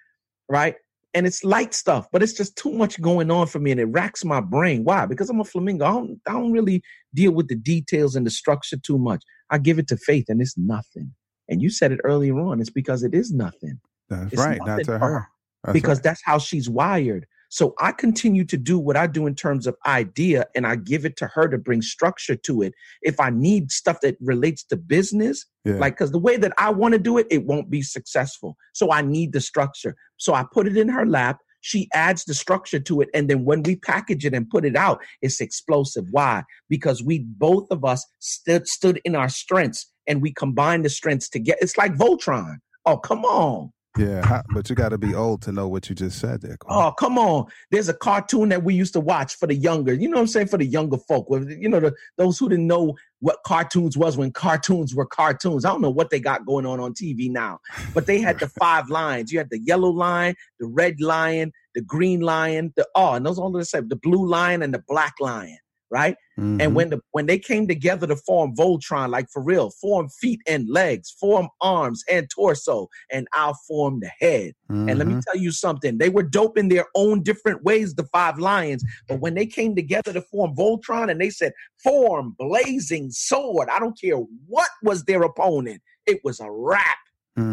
right? 0.47 0.75
And 1.15 1.25
it's 1.25 1.45
light 1.45 1.73
stuff, 1.73 2.07
but 2.11 2.21
it's 2.21 2.33
just 2.33 2.57
too 2.57 2.73
much 2.73 3.01
going 3.01 3.31
on 3.31 3.47
for 3.47 3.59
me 3.59 3.71
and 3.71 3.79
it 3.79 3.85
racks 3.85 4.25
my 4.25 4.41
brain. 4.41 4.83
Why? 4.83 5.05
Because 5.05 5.29
I'm 5.29 5.39
a 5.39 5.45
flamingo. 5.45 5.85
I 5.85 5.91
don't, 5.91 6.21
I 6.27 6.33
don't 6.33 6.51
really 6.51 6.83
deal 7.13 7.31
with 7.31 7.47
the 7.47 7.55
details 7.55 8.17
and 8.17 8.25
the 8.25 8.29
structure 8.29 8.75
too 8.77 8.97
much. 8.97 9.23
I 9.49 9.57
give 9.57 9.79
it 9.79 9.87
to 9.87 9.97
faith 9.97 10.25
and 10.27 10.41
it's 10.41 10.57
nothing. 10.57 11.13
And 11.47 11.61
you 11.61 11.69
said 11.69 11.93
it 11.93 12.01
earlier 12.03 12.37
on. 12.39 12.59
It's 12.59 12.69
because 12.69 13.03
it 13.03 13.13
is 13.13 13.31
nothing 13.31 13.79
That's 14.09 14.33
It's 14.33 14.41
right. 14.41 14.59
Not 14.59 14.67
nothing 14.67 14.85
to 14.85 14.91
for 14.91 14.99
her. 14.99 15.27
That's 15.63 15.73
because 15.73 15.97
right. 15.99 16.03
that's 16.03 16.21
how 16.25 16.37
she's 16.37 16.69
wired. 16.69 17.25
So 17.55 17.73
I 17.79 17.93
continue 17.93 18.43
to 18.43 18.57
do 18.57 18.77
what 18.77 18.97
I 18.97 19.07
do 19.07 19.27
in 19.27 19.33
terms 19.33 19.65
of 19.65 19.77
idea 19.85 20.45
and 20.55 20.67
I 20.67 20.75
give 20.75 21.05
it 21.05 21.15
to 21.15 21.27
her 21.27 21.47
to 21.47 21.57
bring 21.57 21.81
structure 21.81 22.35
to 22.35 22.61
it. 22.61 22.73
If 23.01 23.17
I 23.17 23.29
need 23.29 23.71
stuff 23.71 24.01
that 24.01 24.17
relates 24.19 24.61
to 24.65 24.75
business, 24.75 25.45
Yeah. 25.63 25.75
like 25.75 25.93
because 25.93 26.11
the 26.11 26.19
way 26.19 26.35
that 26.35 26.51
I 26.57 26.71
want 26.71 26.95
to 26.95 26.99
do 26.99 27.17
it, 27.17 27.27
it 27.31 27.45
won't 27.45 27.69
be 27.69 27.81
successful. 27.81 28.57
So 28.73 28.91
I 28.91 29.01
need 29.01 29.31
the 29.31 29.39
structure. 29.39 29.95
So 30.17 30.33
I 30.33 30.43
put 30.51 30.67
it 30.67 30.75
in 30.75 30.89
her 30.89 31.05
lap. 31.05 31.37
She 31.61 31.87
adds 31.93 32.25
the 32.25 32.33
structure 32.33 32.81
to 32.81 32.99
it. 32.99 33.07
And 33.13 33.29
then 33.29 33.45
when 33.45 33.63
we 33.63 33.77
package 33.77 34.25
it 34.25 34.33
and 34.33 34.49
put 34.49 34.65
it 34.65 34.75
out, 34.75 35.01
it's 35.21 35.39
explosive. 35.39 36.03
Why? 36.11 36.43
Because 36.67 37.01
we 37.01 37.19
both 37.19 37.67
of 37.71 37.85
us 37.85 38.05
stood 38.19 38.67
stood 38.67 38.99
in 39.05 39.15
our 39.15 39.29
strengths 39.29 39.89
and 40.07 40.21
we 40.21 40.33
combine 40.33 40.81
the 40.81 40.89
strengths 40.89 41.29
together. 41.29 41.59
It's 41.61 41.77
like 41.77 41.93
Voltron. 41.93 42.57
Oh, 42.85 42.97
come 42.97 43.23
on. 43.23 43.71
Yeah. 43.97 44.25
How- 44.25 44.43
But 44.53 44.69
you 44.69 44.75
got 44.75 44.89
to 44.89 44.97
be 44.97 45.13
old 45.13 45.41
to 45.43 45.51
know 45.51 45.67
what 45.67 45.89
you 45.89 45.95
just 45.95 46.19
said 46.19 46.41
there. 46.41 46.57
Oh, 46.67 46.91
come 46.97 47.17
on. 47.17 47.45
There's 47.71 47.89
a 47.89 47.93
cartoon 47.93 48.49
that 48.49 48.63
we 48.63 48.73
used 48.73 48.93
to 48.93 48.99
watch 48.99 49.35
for 49.35 49.47
the 49.47 49.55
younger, 49.55 49.93
you 49.93 50.09
know 50.09 50.15
what 50.17 50.21
I'm 50.21 50.27
saying? 50.27 50.47
For 50.47 50.57
the 50.57 50.65
younger 50.65 50.97
folk, 50.97 51.27
you 51.29 51.69
know, 51.69 51.79
the, 51.79 51.93
those 52.17 52.37
who 52.37 52.49
didn't 52.49 52.67
know 52.67 52.95
what 53.19 53.39
cartoons 53.45 53.97
was 53.97 54.17
when 54.17 54.31
cartoons 54.31 54.93
were 54.93 55.05
cartoons. 55.05 55.65
I 55.65 55.69
don't 55.69 55.81
know 55.81 55.89
what 55.89 56.09
they 56.09 56.19
got 56.19 56.45
going 56.45 56.65
on 56.65 56.79
on 56.79 56.93
TV 56.93 57.29
now, 57.31 57.59
but 57.93 58.05
they 58.05 58.19
had 58.19 58.39
the 58.39 58.47
five 58.59 58.89
lines. 58.89 59.31
You 59.31 59.39
had 59.39 59.49
the 59.49 59.59
yellow 59.59 59.89
lion, 59.89 60.35
the 60.59 60.67
red 60.67 60.99
lion, 61.01 61.51
the 61.73 61.81
green 61.81 62.21
lion, 62.21 62.73
the, 62.75 62.87
oh, 62.95 63.13
and 63.13 63.25
those 63.25 63.39
all 63.39 63.51
the 63.51 63.65
same, 63.65 63.87
the 63.87 63.95
blue 63.95 64.27
lion 64.27 64.61
and 64.61 64.73
the 64.73 64.83
black 64.87 65.13
lion, 65.19 65.57
right? 65.89 66.15
Mhm. 66.37 66.55
And 66.59 66.75
when 66.75 66.89
the 66.89 67.01
when 67.11 67.25
they 67.25 67.39
came 67.39 67.67
together 67.67 68.07
to 68.07 68.15
form 68.15 68.55
Voltron, 68.55 69.09
like 69.09 69.27
for 69.31 69.41
real, 69.43 69.71
form 69.81 70.09
feet 70.09 70.41
and 70.47 70.69
legs, 70.69 71.11
form 71.19 71.49
arms 71.61 72.03
and 72.09 72.29
torso, 72.29 72.87
and 73.11 73.27
I'll 73.33 73.57
form 73.67 73.99
the 73.99 74.11
head. 74.19 74.53
And 74.87 74.99
let 74.99 75.07
me 75.07 75.15
Mhm. 75.15 75.25
tell 75.27 75.37
you 75.41 75.51
something, 75.51 75.97
they 75.97 76.09
were 76.09 76.23
dope 76.23 76.57
in 76.57 76.69
their 76.69 76.85
own 76.95 77.23
different 77.23 77.63
ways, 77.63 77.95
the 77.95 78.05
five 78.05 78.37
lions. 78.39 78.83
But 79.09 79.19
when 79.19 79.33
they 79.33 79.45
came 79.47 79.75
together 79.75 80.13
to 80.13 80.21
form 80.21 80.55
Voltron 80.55 81.09
and 81.11 81.19
they 81.19 81.31
said, 81.31 81.53
form 81.83 82.35
blazing 82.37 83.09
sword, 83.11 83.69
I 83.69 83.79
don't 83.79 83.99
care 83.99 84.17
what 84.47 84.69
was 84.83 85.05
their 85.05 85.23
opponent, 85.23 85.81
it 86.05 86.21
was 86.23 86.39
a 86.39 86.51
rap. 86.51 86.97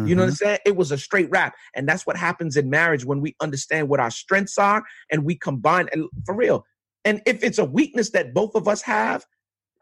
You 0.03 0.15
know 0.15 0.23
what 0.23 0.27
I'm 0.27 0.31
Mhm. 0.31 0.35
saying? 0.35 0.59
It 0.65 0.75
was 0.75 0.91
a 0.91 0.97
straight 0.97 1.29
rap. 1.29 1.55
And 1.75 1.87
that's 1.87 2.05
what 2.05 2.17
happens 2.17 2.57
in 2.57 2.69
marriage 2.69 3.05
when 3.05 3.21
we 3.21 3.35
understand 3.41 3.89
what 3.89 3.99
our 3.99 4.11
strengths 4.11 4.57
are 4.57 4.83
and 5.11 5.25
we 5.25 5.35
combine 5.37 5.89
and 5.93 6.05
for 6.25 6.35
real. 6.35 6.65
And 7.05 7.21
if 7.25 7.43
it's 7.43 7.57
a 7.57 7.65
weakness 7.65 8.11
that 8.11 8.33
both 8.33 8.55
of 8.55 8.67
us 8.67 8.81
have, 8.83 9.25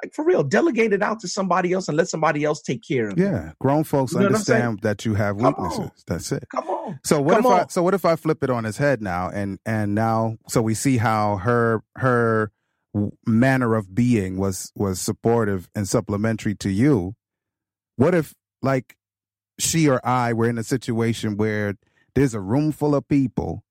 like 0.01 0.13
for 0.13 0.25
real, 0.25 0.43
delegate 0.43 0.93
it 0.93 1.03
out 1.03 1.19
to 1.19 1.27
somebody 1.27 1.73
else 1.73 1.87
and 1.87 1.95
let 1.95 2.07
somebody 2.07 2.43
else 2.43 2.61
take 2.61 2.81
care 2.87 3.09
of 3.09 3.17
it. 3.17 3.21
Yeah. 3.21 3.51
Grown 3.59 3.83
folks 3.83 4.13
You 4.13 4.19
know 4.19 4.25
what 4.25 4.35
I'm 4.35 4.41
saying? 4.41 4.61
understand 4.63 4.81
that 4.81 5.05
you 5.05 5.13
have 5.13 5.35
weaknesses. 5.35 5.91
That's 6.07 6.31
it. 6.31 6.47
Come 6.49 6.67
on. 6.69 6.99
So 7.03 7.21
what 7.21 7.41
Come 7.41 7.45
if 7.45 7.51
I 7.51 7.65
so 7.67 7.83
what 7.83 7.93
if 7.93 8.05
I 8.05 8.15
flip 8.15 8.43
it 8.43 8.49
on 8.49 8.63
his 8.63 8.77
head 8.77 9.01
now 9.01 9.29
and 9.29 9.59
and 9.65 9.93
now 9.93 10.37
so 10.47 10.61
we 10.61 10.73
see 10.73 10.97
how 10.97 11.37
her 11.37 11.83
her 11.97 12.51
manner 13.25 13.75
of 13.75 13.93
being 13.93 14.37
was 14.37 14.71
was 14.75 14.99
supportive 14.99 15.69
and 15.75 15.87
supplementary 15.87 16.55
to 16.55 16.69
you. 16.69 17.15
What 17.95 18.15
if 18.15 18.33
like 18.61 18.95
she 19.59 19.87
or 19.87 20.05
I 20.05 20.33
were 20.33 20.49
in 20.49 20.57
a 20.57 20.63
situation 20.63 21.37
where 21.37 21.75
there's 22.15 22.33
a 22.33 22.39
room 22.39 22.71
full 22.71 22.95
of 22.95 23.07
people 23.07 23.63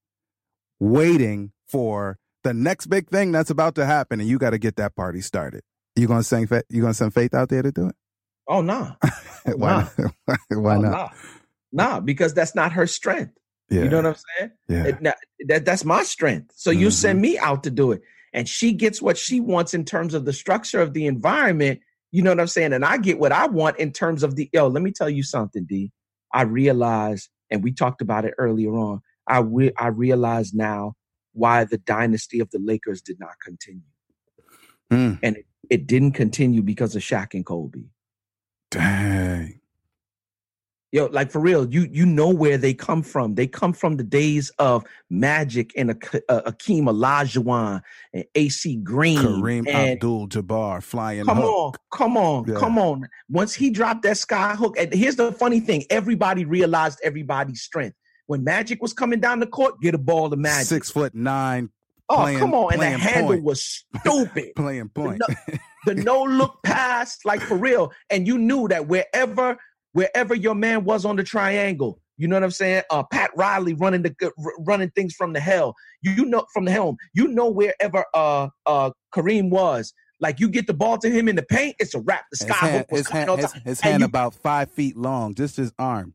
waiting 0.79 1.51
for 1.67 2.17
the 2.43 2.53
next 2.53 2.87
big 2.87 3.09
thing 3.09 3.31
that's 3.31 3.49
about 3.49 3.75
to 3.75 3.85
happen 3.85 4.19
and 4.19 4.27
you 4.29 4.37
got 4.37 4.51
to 4.51 4.57
get 4.57 4.77
that 4.77 4.95
party 4.95 5.21
started. 5.21 5.61
You 5.95 6.07
going 6.07 6.21
to 6.21 6.23
sing 6.23 6.47
you 6.69 6.81
going 6.81 6.91
to 6.93 6.97
send 6.97 7.13
faith 7.13 7.33
out 7.33 7.49
there 7.49 7.61
to 7.61 7.71
do 7.71 7.87
it? 7.87 7.95
Oh 8.47 8.61
nah. 8.61 8.93
Why 9.55 9.83
not? 9.83 9.93
Why 10.49 10.75
Oh, 10.77 10.81
not? 10.81 10.91
Nah. 10.91 11.09
Nah, 11.73 11.99
because 11.99 12.33
that's 12.33 12.55
not 12.55 12.73
her 12.73 12.87
strength. 12.87 13.33
Yeah. 13.69 13.83
You 13.83 13.89
know 13.89 13.97
what 13.97 14.05
I'm 14.07 14.15
saying? 14.37 14.51
yeah. 14.67 14.85
It- 14.87 15.03
that, 15.03 15.17
that 15.47 15.65
that's 15.65 15.85
my 15.85 16.03
strength. 16.03 16.51
So 16.55 16.71
you 16.71 16.87
Mhm. 16.87 16.93
send 16.93 17.21
me 17.21 17.37
out 17.39 17.63
to 17.63 17.69
do 17.71 17.91
it, 17.91 18.01
and 18.33 18.47
she 18.47 18.73
gets 18.73 19.01
what 19.01 19.17
she 19.17 19.39
wants 19.39 19.73
in 19.73 19.85
terms 19.85 20.13
of 20.13 20.25
the 20.25 20.33
structure 20.33 20.81
of 20.81 20.93
the 20.93 21.05
environment. 21.05 21.79
You 22.11 22.21
know 22.23 22.31
what 22.31 22.39
I'm 22.41 22.47
saying? 22.47 22.73
And 22.73 22.83
I 22.83 22.97
get 22.97 23.19
what 23.19 23.31
I 23.31 23.47
want 23.47 23.77
in 23.79 23.91
terms 23.93 24.23
of 24.23 24.35
the 24.35 24.49
yo. 24.51 24.67
Let 24.67 24.83
me 24.83 24.91
tell 24.91 25.09
you 25.09 25.23
something, 25.23 25.65
D. 25.65 25.91
I 26.33 26.43
realize, 26.43 27.29
and 27.49 27.63
we 27.63 27.71
talked 27.71 28.01
about 28.01 28.25
it 28.25 28.33
earlier 28.37 28.73
on. 28.75 29.01
I 29.27 29.39
re- 29.39 29.73
I 29.77 29.87
realize 29.87 30.53
now 30.53 30.93
why 31.33 31.63
the 31.63 31.77
dynasty 31.77 32.39
of 32.39 32.49
the 32.51 32.59
Lakers 32.59 33.01
did 33.01 33.19
not 33.19 33.33
continue, 33.43 33.81
Mm. 34.91 35.19
and 35.23 35.37
it, 35.37 35.45
it 35.69 35.87
didn't 35.87 36.11
continue 36.13 36.61
because 36.61 36.95
of 36.95 37.01
Shaq 37.01 37.33
and 37.33 37.45
Kobe. 37.45 37.83
Dang. 38.69 39.59
Yo, 40.93 41.05
like 41.05 41.31
for 41.31 41.39
real, 41.39 41.65
you 41.73 41.87
you 41.89 42.05
know 42.05 42.27
where 42.27 42.57
they 42.57 42.73
come 42.73 43.01
from. 43.01 43.35
They 43.35 43.47
come 43.47 43.71
from 43.71 43.95
the 43.95 44.03
days 44.03 44.49
of 44.59 44.83
Magic 45.09 45.71
and 45.77 45.91
uh, 45.91 46.41
Akeem 46.51 46.83
Olajuwon 46.83 47.81
and 48.13 48.25
AC 48.35 48.75
Green. 48.83 49.17
Kareem 49.19 49.65
and 49.69 49.91
Abdul 49.93 50.27
Jabbar 50.27 50.83
flying 50.83 51.23
come 51.23 51.37
hook. 51.37 51.45
on, 51.45 51.73
come 51.93 52.17
on, 52.17 52.45
Yeah. 52.45 52.55
come 52.55 52.77
on. 52.77 53.07
Once 53.29 53.53
he 53.53 53.69
dropped 53.69 54.01
that 54.03 54.17
sky 54.17 54.53
hook, 54.53 54.75
and 54.77 54.93
here's 54.93 55.15
the 55.15 55.31
funny 55.31 55.61
thing: 55.61 55.85
everybody 55.89 56.43
realized 56.43 56.99
everybody's 57.05 57.61
strength. 57.61 57.95
When 58.31 58.45
Magic 58.45 58.81
was 58.81 58.93
coming 58.93 59.19
down 59.19 59.41
the 59.41 59.45
court, 59.45 59.81
get 59.81 59.93
a 59.93 59.97
ball 59.97 60.29
to 60.29 60.37
Magic. 60.37 60.67
Six 60.67 60.89
foot 60.89 61.13
nine, 61.13 61.69
oh, 62.07 62.15
playing- 62.15 62.39
come 62.39 62.53
on, 62.53 62.71
and 62.71 62.81
the 62.81 62.97
handle 62.97 63.31
point. 63.33 63.43
was 63.43 63.83
stupid. 63.99 64.51
playing 64.55 64.87
point. 64.87 65.21
the 65.85 65.95
no 65.95 66.23
look 66.23 66.63
pass, 66.63 67.17
like 67.25 67.41
for 67.41 67.57
real. 67.57 67.91
And 68.09 68.25
you 68.25 68.37
knew 68.37 68.69
that 68.69 68.87
wherever 68.87 69.57
wherever 69.91 70.33
your 70.33 70.55
man 70.55 70.85
was 70.85 71.03
on 71.03 71.17
the 71.17 71.25
triangle, 71.25 71.99
you 72.15 72.29
know 72.29 72.37
what 72.37 72.43
I'm 72.43 72.51
saying? 72.51 72.83
Uh, 72.89 73.03
Pat 73.03 73.31
Riley 73.35 73.73
running 73.73 74.03
the 74.03 74.15
r- 74.21 74.53
running 74.59 74.91
things 74.91 75.13
from 75.13 75.33
the 75.33 75.41
hell. 75.41 75.75
You, 76.01 76.11
you 76.11 76.23
know 76.23 76.45
from 76.53 76.63
the 76.63 76.71
helm. 76.71 76.95
You 77.13 77.27
know 77.27 77.49
wherever 77.49 78.05
uh 78.13 78.47
uh 78.65 78.91
Kareem 79.13 79.49
was. 79.49 79.93
Like 80.21 80.39
you 80.39 80.47
get 80.47 80.67
the 80.67 80.73
ball 80.73 80.99
to 80.99 81.09
him 81.09 81.27
in 81.27 81.35
the 81.35 81.43
paint, 81.43 81.75
it's 81.79 81.95
a 81.95 81.99
wrap. 81.99 82.23
The 82.31 82.45
his 82.45 82.55
sky 82.55 82.65
hand, 82.67 82.85
was 82.89 82.99
his 83.01 83.09
hand, 83.09 83.29
his, 83.41 83.53
his 83.65 83.81
hand 83.81 83.99
you- 83.99 84.05
about 84.05 84.35
five 84.35 84.71
feet 84.71 84.95
long, 84.95 85.35
just 85.35 85.57
his 85.57 85.73
arm. 85.77 86.13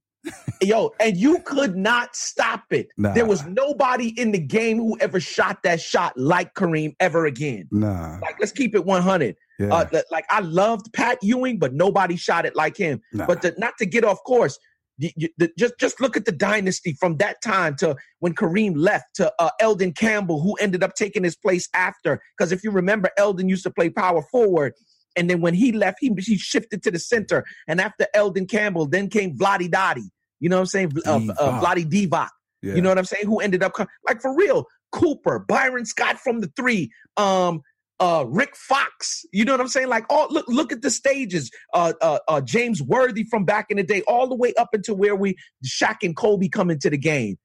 Yo, 0.62 0.92
and 1.00 1.16
you 1.16 1.40
could 1.40 1.76
not 1.76 2.16
stop 2.16 2.64
it. 2.70 2.88
Nah. 2.96 3.12
There 3.12 3.26
was 3.26 3.44
nobody 3.46 4.18
in 4.20 4.32
the 4.32 4.38
game 4.38 4.78
who 4.78 4.98
ever 5.00 5.20
shot 5.20 5.62
that 5.64 5.80
shot 5.80 6.16
like 6.18 6.54
Kareem 6.54 6.94
ever 6.98 7.26
again. 7.26 7.68
Nah, 7.70 8.18
Like, 8.22 8.36
let's 8.40 8.52
keep 8.52 8.74
it 8.74 8.84
100. 8.84 9.36
yeah, 9.58 9.72
Uh, 9.74 10.00
like 10.10 10.24
I 10.30 10.40
loved 10.40 10.92
Pat 10.94 11.18
Ewing, 11.22 11.58
but 11.58 11.74
nobody 11.74 12.16
shot 12.16 12.46
it 12.46 12.56
like 12.56 12.76
him. 12.76 13.00
nah. 13.12 13.26
But 13.26 13.42
to, 13.42 13.54
not 13.58 13.74
to 13.78 13.86
get 13.86 14.02
off 14.04 14.18
course, 14.24 14.58
you, 14.98 15.10
you- 15.16 15.28
the, 15.36 15.50
just 15.58 15.74
just 15.78 16.00
look 16.00 16.16
at 16.16 16.24
the 16.24 16.32
dynasty 16.32 16.96
from 16.98 17.18
that 17.18 17.42
time 17.42 17.76
to 17.76 17.94
when 18.20 18.34
Kareem 18.34 18.72
left 18.76 19.14
to 19.16 19.30
uh, 19.38 19.50
Elden 19.60 19.92
Campbell, 19.92 20.40
who 20.40 20.54
ended 20.54 20.82
up 20.82 20.94
taking 20.94 21.22
his 21.22 21.36
place 21.36 21.68
after. 21.74 22.20
Because 22.36 22.50
if 22.50 22.64
you 22.64 22.70
remember, 22.70 23.10
Elden 23.18 23.48
used 23.48 23.64
to 23.64 23.70
play 23.70 23.90
power 23.90 24.22
forward. 24.22 24.72
And 25.18 25.28
then 25.30 25.40
when 25.40 25.54
he 25.54 25.72
left, 25.72 25.98
he, 26.00 26.12
he 26.18 26.36
shifted 26.36 26.82
to 26.82 26.90
the 26.90 26.98
center. 26.98 27.44
And 27.68 27.80
after 27.80 28.06
Elden 28.14 28.46
Campbell, 28.46 28.86
then 28.86 29.08
came 29.08 29.36
Vladi 29.36 29.70
Dottie. 29.70 30.10
You 30.40 30.48
know 30.48 30.56
what 30.56 30.60
I'm 30.60 30.66
saying? 30.66 30.92
Uh, 31.06 31.10
uh, 31.10 31.20
Divac. 31.20 31.62
Vlade 31.62 31.90
Divac. 31.90 32.28
yeah. 32.62 32.74
You 32.74 32.82
know 32.82 32.88
what 32.88 32.98
I'm 32.98 33.04
saying? 33.04 33.26
Who 33.26 33.40
ended 33.40 33.62
up 33.62 33.72
like 34.06 34.20
for 34.20 34.34
real? 34.34 34.66
Cooper, 34.92 35.38
Byron 35.40 35.84
Scott 35.84 36.18
from 36.18 36.40
the 36.40 36.50
three, 36.56 36.90
um, 37.16 37.60
uh, 38.00 38.24
Rick 38.28 38.54
Fox. 38.56 39.24
You 39.32 39.44
know 39.44 39.52
what 39.52 39.60
I'm 39.60 39.68
saying? 39.68 39.88
Like, 39.88 40.04
oh, 40.10 40.26
look, 40.30 40.46
look 40.48 40.72
at 40.72 40.82
the 40.82 40.90
stages. 40.90 41.50
Uh, 41.74 41.92
uh, 42.00 42.18
uh, 42.28 42.40
James 42.40 42.82
Worthy 42.82 43.24
from 43.24 43.44
back 43.44 43.66
in 43.70 43.76
the 43.78 43.82
day, 43.82 44.02
all 44.06 44.26
the 44.28 44.34
way 44.34 44.54
up 44.54 44.68
until 44.72 44.96
where 44.96 45.16
we 45.16 45.36
Shaq 45.64 45.96
and 46.02 46.16
Kobe 46.16 46.48
come 46.48 46.70
into 46.70 46.90
the 46.90 46.98
game. 46.98 47.36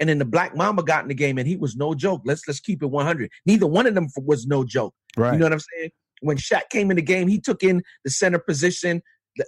And 0.00 0.08
then 0.08 0.18
the 0.18 0.24
Black 0.24 0.56
Mamba 0.56 0.82
got 0.82 1.02
in 1.02 1.08
the 1.08 1.14
game, 1.14 1.38
and 1.38 1.46
he 1.46 1.56
was 1.56 1.76
no 1.76 1.94
joke. 1.94 2.22
Let's 2.24 2.46
let's 2.48 2.58
keep 2.60 2.82
it 2.82 2.86
100. 2.86 3.30
Neither 3.46 3.66
one 3.66 3.86
of 3.86 3.94
them 3.94 4.08
was 4.16 4.46
no 4.46 4.64
joke. 4.64 4.94
Right. 5.16 5.32
You 5.32 5.38
know 5.38 5.46
what 5.46 5.52
I'm 5.52 5.60
saying? 5.60 5.90
When 6.22 6.36
Shaq 6.36 6.68
came 6.70 6.90
in 6.90 6.96
the 6.96 7.02
game, 7.02 7.28
he 7.28 7.38
took 7.40 7.62
in 7.62 7.82
the 8.04 8.10
center 8.10 8.38
position, 8.38 9.02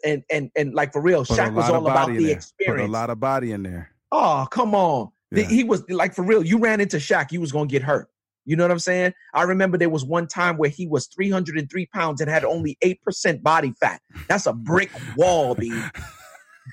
and 0.04 0.22
and 0.30 0.50
and 0.56 0.74
like 0.74 0.92
for 0.92 1.00
real, 1.00 1.24
Put 1.24 1.38
Shaq 1.38 1.54
was 1.54 1.68
all 1.68 1.86
about 1.86 2.08
the 2.08 2.38
there. 2.58 2.76
Put 2.76 2.80
a 2.80 2.86
lot 2.86 3.10
of 3.10 3.20
body 3.20 3.52
in 3.52 3.62
there. 3.62 3.90
Oh, 4.12 4.46
come 4.50 4.74
on. 4.74 5.10
Yeah. 5.30 5.44
He 5.44 5.64
was 5.64 5.88
like 5.88 6.14
for 6.14 6.22
real. 6.22 6.44
You 6.44 6.58
ran 6.58 6.80
into 6.80 6.98
Shaq, 6.98 7.32
you 7.32 7.40
was 7.40 7.52
gonna 7.52 7.66
get 7.66 7.82
hurt. 7.82 8.08
You 8.46 8.56
know 8.56 8.64
what 8.64 8.70
I'm 8.70 8.78
saying? 8.78 9.14
I 9.32 9.42
remember 9.42 9.78
there 9.78 9.88
was 9.88 10.04
one 10.04 10.26
time 10.26 10.58
where 10.58 10.68
he 10.68 10.86
was 10.86 11.06
303 11.06 11.86
pounds 11.86 12.20
and 12.20 12.30
had 12.30 12.44
only 12.44 12.76
8% 12.84 13.42
body 13.42 13.72
fat. 13.80 14.02
That's 14.28 14.46
a 14.46 14.52
brick 14.52 14.90
wall, 15.16 15.54
B. 15.54 15.82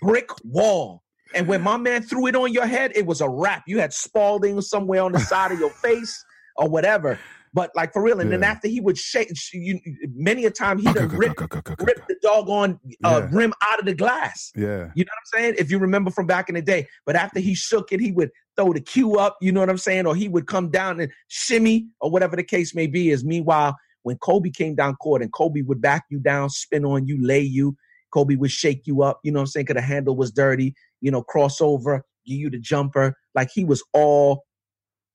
Brick 0.02 0.30
wall. 0.44 1.02
And 1.34 1.48
when 1.48 1.62
my 1.62 1.78
man 1.78 2.04
threw 2.04 2.28
it 2.28 2.36
on 2.36 2.52
your 2.52 2.66
head, 2.66 2.92
it 2.94 3.06
was 3.06 3.22
a 3.22 3.30
wrap. 3.30 3.64
You 3.68 3.80
had 3.80 3.94
Spalding 3.94 4.60
somewhere 4.60 5.02
on 5.02 5.14
the 5.14 5.20
side 5.20 5.54
of 5.54 5.60
your 5.60 5.70
face 5.70 6.24
or 6.58 6.68
whatever. 6.68 7.18
But 7.54 7.72
like 7.76 7.92
for 7.92 8.02
real, 8.02 8.22
and 8.22 8.32
then 8.32 8.44
after 8.44 8.70
he 8.70 8.80
would 8.80 8.98
shake, 8.98 9.30
you, 9.52 9.80
many 10.16 10.46
a 10.46 10.52
time 10.52 10.78
he 10.78 10.88
would 10.88 11.12
rip, 11.12 11.38
rip 11.38 12.08
the 12.08 12.16
doggone 12.22 12.80
uh, 13.04 13.24
Yeah. 13.24 13.30
rim 13.32 13.54
out 13.70 13.80
of 13.80 13.86
the 13.86 13.94
glass. 13.94 14.52
Yeah. 14.56 14.90
You 14.96 15.04
know 15.04 15.12
what 15.12 15.40
I'm 15.40 15.44
saying? 15.44 15.56
If 15.58 15.70
you 15.70 15.78
remember 15.78 16.12
from 16.12 16.28
back 16.28 16.48
in 16.48 16.56
the 16.56 16.62
day. 16.62 16.88
But 17.06 17.18
after 17.18 17.42
he 17.42 17.54
shook 17.54 17.92
it, 17.92 18.00
he 18.00 18.14
would 18.14 18.30
throw 18.56 18.72
the 18.72 18.80
cue 18.80 19.18
up, 19.18 19.38
you 19.42 19.52
know 19.52 19.60
what 19.60 19.70
I'm 19.70 19.78
saying? 19.78 20.06
Or 20.06 20.16
he 20.16 20.30
would 20.30 20.48
come 20.48 20.70
down 20.70 21.02
and 21.02 21.12
shimmy 21.28 21.88
or 22.00 22.10
whatever 22.10 22.38
the 22.38 22.44
case 22.44 22.74
may 22.74 22.88
be. 22.88 23.10
Is 23.10 23.26
meanwhile, 23.26 23.76
when 24.04 24.18
Kobe 24.18 24.50
came 24.50 24.76
down 24.76 24.96
court 24.96 25.22
and 25.22 25.32
Kobe 25.34 25.62
would 25.62 25.82
back 25.82 26.06
you 26.10 26.20
down, 26.20 26.50
spin 26.50 26.86
on 26.86 27.06
you, 27.06 27.18
lay 27.22 27.42
you, 27.42 27.76
Kobe 28.14 28.36
would 28.36 28.52
shake 28.52 28.88
you 28.88 29.04
up, 29.04 29.20
you 29.24 29.32
know 29.32 29.40
what 29.40 29.44
I'm 29.44 29.48
saying? 29.48 29.66
Because 29.68 29.82
the 29.82 29.88
handle 29.88 30.16
was 30.16 30.32
dirty, 30.32 30.74
you 31.02 31.12
know, 31.12 31.24
crossover, 31.24 32.02
give 32.26 32.38
you 32.38 32.50
the 32.50 32.60
jumper. 32.60 33.16
Like 33.36 33.50
he 33.54 33.66
was 33.66 33.84
all 33.94 34.46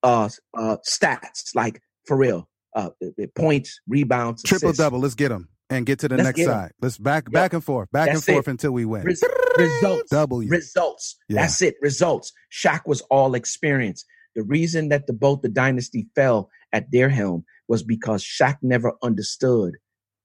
uh 0.03 0.29
uh 0.57 0.77
stats, 0.89 1.55
like 1.55 1.81
for 2.07 2.17
real. 2.17 2.49
Uh 2.75 2.91
points, 3.35 3.81
rebounds, 3.89 4.43
Triple 4.43 4.69
assists. 4.69 4.83
double. 4.83 4.99
Let's 5.01 5.15
get 5.15 5.31
them 5.31 5.49
and 5.71 5.87
get 5.87 5.99
to 6.01 6.09
the 6.09 6.17
Let's 6.17 6.37
next 6.39 6.45
side. 6.45 6.73
Let's 6.81 6.99
back 6.99 7.31
back 7.31 7.53
and 7.53 7.65
forth, 7.65 7.91
back 7.91 8.07
That's 8.07 8.27
and 8.27 8.35
forth 8.35 8.49
it. 8.49 8.51
until 8.53 8.73
we 8.73 8.85
win. 8.85 9.03
Res- 9.05 9.25
results. 9.57 10.11
W. 10.11 10.49
Results. 10.51 11.17
Yeah. 11.29 11.43
That's 11.43 11.63
it. 11.63 11.77
Results. 11.81 12.33
Shaq 12.53 12.83
was 12.87 13.01
all 13.03 13.35
experience. 13.35 14.05
The 14.35 14.43
reason 14.43 14.91
that 14.91 15.07
the 15.07 15.13
both 15.15 15.41
the 15.43 15.49
dynasty 15.49 16.09
fell 16.15 16.51
at 16.73 16.91
their 16.93 17.09
helm 17.09 17.45
was 17.69 17.83
because 17.83 18.23
Shaq 18.23 18.57
never 18.63 18.93
understood 19.03 19.77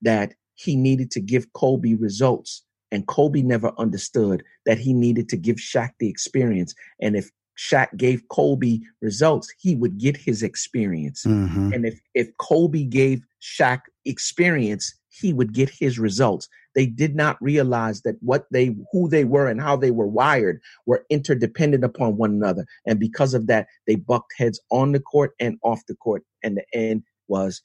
that 0.01 0.33
he 0.55 0.75
needed 0.75 1.09
to 1.11 1.21
give 1.21 1.53
Kobe 1.53 1.93
results. 1.93 2.63
And 2.91 3.07
Kobe 3.07 3.41
never 3.41 3.71
understood 3.77 4.43
that 4.65 4.77
he 4.77 4.91
needed 4.93 5.29
to 5.29 5.37
give 5.37 5.55
Shaq 5.55 5.91
the 5.99 6.09
experience. 6.09 6.75
And 7.01 7.15
if 7.15 7.31
Shaq 7.57 7.95
gave 7.97 8.27
Kobe 8.29 8.79
results, 9.01 9.53
he 9.59 9.75
would 9.75 9.97
get 9.97 10.17
his 10.17 10.43
experience. 10.43 11.23
Mhm. 11.25 11.73
And 11.73 11.85
if 11.85 11.99
if 12.13 12.35
Kobe 12.37 12.83
gave 12.85 13.23
Shaq 13.41 13.81
experience, 14.05 14.93
he 15.09 15.33
would 15.33 15.53
get 15.53 15.69
his 15.69 15.99
results. 15.99 16.47
They 16.73 16.85
did 16.85 17.15
not 17.15 17.41
realize 17.41 18.01
that 18.03 18.15
what 18.21 18.45
they 18.51 18.75
who 18.91 19.09
they 19.09 19.25
were 19.25 19.47
and 19.47 19.61
how 19.61 19.75
they 19.75 19.91
were 19.91 20.07
wired 20.07 20.61
were 20.85 21.05
interdependent 21.09 21.83
upon 21.83 22.17
one 22.17 22.31
another. 22.31 22.65
And 22.85 22.99
because 22.99 23.33
of 23.33 23.47
that, 23.47 23.67
they 23.87 23.95
bucked 23.95 24.33
heads 24.37 24.59
on 24.71 24.93
the 24.93 24.99
court 24.99 25.33
and 25.39 25.57
off 25.63 25.85
the 25.87 25.95
court. 25.95 26.23
And 26.43 26.57
the 26.57 26.65
end 26.73 27.03
was 27.27 27.61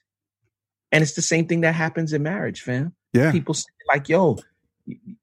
and 0.93 1.03
it's 1.03 1.15
the 1.15 1.23
same 1.23 1.47
thing 1.47 1.63
that 1.63 1.75
happens 1.75 2.13
in 2.13 2.23
marriage, 2.23 2.63
fam. 2.63 2.95
Yeah. 3.13 3.33
People 3.33 3.55
say 3.55 3.65
like, 3.89 4.09
yo, 4.09 4.39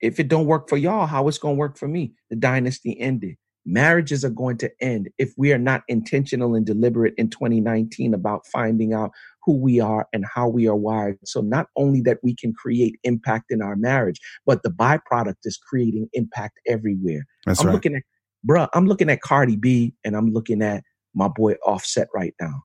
if 0.02 0.19
it 0.19 0.28
don't 0.28 0.45
work 0.45 0.69
for 0.69 0.78
y'all, 0.78 1.06
how 1.06 1.28
it's 1.28 1.38
gonna 1.38 1.56
work 1.56 1.78
for 1.78 1.88
me? 1.88 2.13
The 2.30 2.36
dynasty 2.36 2.99
ended. 2.99 3.38
Marriages 3.65 4.26
are 4.26 4.30
going 4.30 4.58
to 4.58 4.69
end 4.82 5.10
if 5.17 5.34
we 5.38 5.54
are 5.54 5.58
not 5.58 5.84
intentional 5.88 6.56
and 6.56 6.65
deliberate 6.65 7.13
in 7.17 7.30
2019 7.30 8.13
about 8.13 8.45
finding 8.47 8.93
out 8.93 9.12
who 9.45 9.58
we 9.58 9.80
are 9.80 10.08
and 10.13 10.26
how 10.26 10.47
we 10.47 10.67
are 10.67 10.76
wired. 10.76 11.17
So 11.23 11.41
not 11.41 11.67
only 11.78 12.02
that 12.02 12.19
we 12.23 12.36
can 12.36 12.54
create 12.54 12.95
impact 13.04 13.45
in 13.52 13.62
our 13.62 13.76
marriage, 13.76 14.19
but 14.45 14.63
the 14.63 14.69
byproduct 14.69 15.36
is 15.45 15.58
creating 15.58 16.10
impact 16.13 16.60
everywhere. 16.67 17.26
That's 17.45 17.62
I'm 17.62 17.67
right. 17.67 17.73
looking 17.73 17.95
at, 17.95 18.04
bruh, 18.47 18.69
I'm 18.73 18.88
looking 18.88 19.10
at 19.10 19.21
Cardi 19.21 19.56
B 19.56 19.93
and 20.04 20.15
I'm 20.15 20.32
looking 20.32 20.62
at 20.62 20.84
my 21.13 21.28
boy 21.28 21.54
Offset 21.65 22.08
right 22.13 22.34
now. 22.41 22.63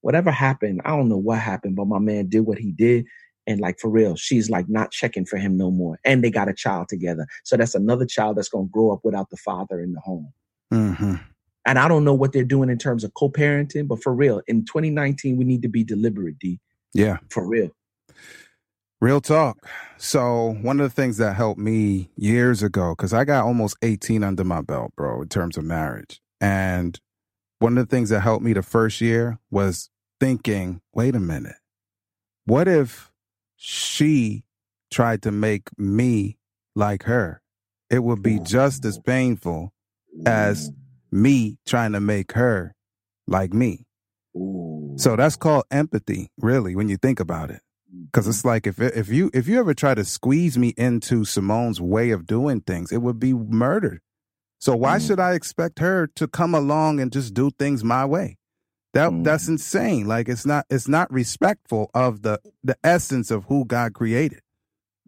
Whatever 0.00 0.30
happened, 0.30 0.80
I 0.84 0.96
don't 0.96 1.08
know 1.08 1.18
what 1.18 1.38
happened, 1.38 1.76
but 1.76 1.86
my 1.86 1.98
man 1.98 2.28
did 2.28 2.40
what 2.40 2.58
he 2.58 2.72
did. 2.72 3.04
And 3.46 3.60
like 3.60 3.78
for 3.78 3.90
real, 3.90 4.16
she's 4.16 4.48
like 4.48 4.68
not 4.68 4.90
checking 4.90 5.26
for 5.26 5.36
him 5.36 5.56
no 5.56 5.70
more. 5.70 5.98
And 6.04 6.22
they 6.22 6.30
got 6.30 6.48
a 6.48 6.54
child 6.54 6.88
together. 6.88 7.26
So 7.44 7.56
that's 7.56 7.74
another 7.74 8.06
child 8.06 8.36
that's 8.36 8.48
going 8.48 8.66
to 8.66 8.72
grow 8.72 8.92
up 8.92 9.00
without 9.04 9.30
the 9.30 9.36
father 9.36 9.80
in 9.80 9.92
the 9.92 10.00
home. 10.00 10.32
Hmm 10.70 11.16
And 11.66 11.78
I 11.78 11.88
don't 11.88 12.04
know 12.04 12.14
what 12.14 12.32
they're 12.32 12.44
doing 12.44 12.70
in 12.70 12.78
terms 12.78 13.04
of 13.04 13.14
co 13.14 13.28
parenting, 13.28 13.88
but 13.88 14.02
for 14.02 14.14
real, 14.14 14.42
in 14.46 14.64
2019, 14.64 15.36
we 15.36 15.44
need 15.44 15.62
to 15.62 15.68
be 15.68 15.84
deliberate, 15.84 16.38
D. 16.38 16.58
Yeah. 16.94 17.18
For 17.30 17.46
real. 17.46 17.70
Real 19.00 19.20
talk. 19.20 19.66
So 19.96 20.58
one 20.60 20.78
of 20.78 20.84
the 20.84 20.94
things 20.94 21.16
that 21.16 21.34
helped 21.34 21.58
me 21.60 22.10
years 22.16 22.62
ago, 22.62 22.94
because 22.94 23.14
I 23.14 23.24
got 23.24 23.46
almost 23.46 23.76
18 23.82 24.22
under 24.22 24.44
my 24.44 24.60
belt, 24.60 24.92
bro, 24.96 25.22
in 25.22 25.28
terms 25.28 25.56
of 25.56 25.64
marriage. 25.64 26.20
And 26.40 26.98
one 27.60 27.78
of 27.78 27.88
the 27.88 27.94
things 27.94 28.10
that 28.10 28.20
helped 28.20 28.44
me 28.44 28.52
the 28.52 28.62
first 28.62 29.00
year 29.00 29.38
was 29.50 29.90
thinking, 30.18 30.82
wait 30.92 31.16
a 31.16 31.20
minute, 31.20 31.56
what 32.44 32.68
if 32.68 33.10
she 33.56 34.44
tried 34.90 35.22
to 35.22 35.32
make 35.32 35.68
me 35.78 36.36
like 36.74 37.04
her? 37.04 37.42
It 37.88 38.04
would 38.04 38.22
be 38.22 38.38
just 38.38 38.84
as 38.84 38.98
painful 38.98 39.72
as 40.26 40.70
me 41.10 41.58
trying 41.66 41.92
to 41.92 42.00
make 42.00 42.32
her 42.32 42.74
like 43.26 43.52
me. 43.52 43.86
Ooh. 44.36 44.94
So 44.98 45.16
that's 45.16 45.36
called 45.36 45.64
empathy, 45.70 46.30
really, 46.38 46.76
when 46.76 46.88
you 46.88 46.96
think 46.96 47.20
about 47.20 47.50
it. 47.50 47.60
Because 48.06 48.28
it's 48.28 48.44
like 48.44 48.66
if 48.68 48.80
if 48.80 49.08
you 49.08 49.30
if 49.34 49.48
you 49.48 49.58
ever 49.58 49.74
try 49.74 49.94
to 49.94 50.04
squeeze 50.04 50.56
me 50.56 50.74
into 50.76 51.24
Simone's 51.24 51.80
way 51.80 52.10
of 52.10 52.26
doing 52.26 52.60
things, 52.60 52.92
it 52.92 52.98
would 53.02 53.18
be 53.18 53.32
murder. 53.32 54.00
So 54.60 54.76
why 54.76 54.98
Mhm. 54.98 55.06
should 55.06 55.20
I 55.20 55.32
expect 55.34 55.78
her 55.80 56.06
to 56.14 56.28
come 56.28 56.54
along 56.54 57.00
and 57.00 57.10
just 57.12 57.34
do 57.34 57.50
things 57.50 57.82
my 57.82 58.04
way? 58.04 58.38
That 58.94 59.10
Mhm. 59.10 59.24
that's 59.24 59.48
insane. 59.48 60.06
Like 60.06 60.28
it's 60.28 60.46
not 60.46 60.66
it's 60.70 60.86
not 60.86 61.12
respectful 61.12 61.90
of 61.94 62.22
the 62.22 62.40
the 62.62 62.76
essence 62.84 63.30
of 63.32 63.44
who 63.44 63.64
God 63.64 63.92
created. 63.94 64.42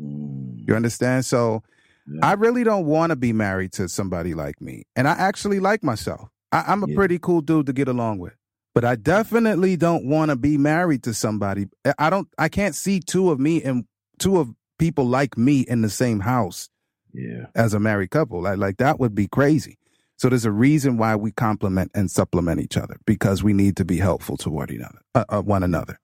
Mm. 0.01 0.67
You 0.67 0.75
understand? 0.75 1.25
So 1.25 1.63
Yeah. 2.07 2.21
I 2.27 2.33
really 2.35 2.65
don't 2.65 2.87
want 2.87 3.11
to 3.11 3.17
be 3.17 3.33
married 3.33 3.73
to 3.75 3.89
somebody 3.89 4.35
like 4.35 4.61
me, 4.61 4.85
and 4.97 5.07
I 5.09 5.13
actually 5.13 5.61
like 5.61 5.83
myself. 5.85 6.29
I, 6.51 6.65
I'm 6.67 6.83
a 6.83 6.89
Yeah. 6.89 6.95
pretty 6.97 7.19
cool 7.19 7.41
dude 7.41 7.67
to 7.67 7.73
get 7.73 7.89
along 7.89 8.19
with, 8.19 8.35
but 8.75 8.85
I 8.85 8.97
definitely 8.97 9.77
don't 9.77 10.05
want 10.07 10.31
to 10.31 10.37
be 10.37 10.59
married 10.59 11.03
to 11.05 11.15
somebody. 11.15 11.67
I- 11.85 11.95
I 11.99 12.11
don't. 12.11 12.29
I 12.39 12.49
can't 12.49 12.75
see 12.75 13.01
two 13.01 13.31
of 13.31 13.39
me 13.41 13.63
and 13.63 13.85
two 14.19 14.39
of 14.39 14.51
people 14.79 15.07
like 15.07 15.39
me 15.39 15.61
in 15.61 15.83
the 15.83 15.91
same 15.91 16.21
house 16.21 16.69
Yeah. 17.13 17.47
as 17.55 17.73
a 17.75 17.79
married 17.81 18.11
couple. 18.11 18.43
Like, 18.43 18.59
like 18.59 18.77
that 18.79 18.99
would 18.99 19.15
be 19.15 19.29
crazy. 19.29 19.79
So 20.17 20.29
there's 20.29 20.45
a 20.45 20.53
reason 20.53 20.97
why 20.99 21.17
we 21.17 21.31
complement 21.33 21.91
and 21.95 22.11
supplement 22.11 22.61
each 22.61 22.77
other 22.77 22.97
because 23.07 23.43
we 23.43 23.53
need 23.53 23.77
to 23.77 23.85
be 23.85 23.99
helpful 23.99 24.37
toward 24.37 24.71
each 24.71 24.81
other, 24.81 25.01
uh, 25.15 25.25
uh, 25.29 25.43
one 25.43 25.63
another, 25.65 25.99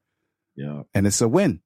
Yeah. 0.57 0.83
and 0.95 1.07
it's 1.07 1.21
a 1.21 1.29
win. 1.29 1.61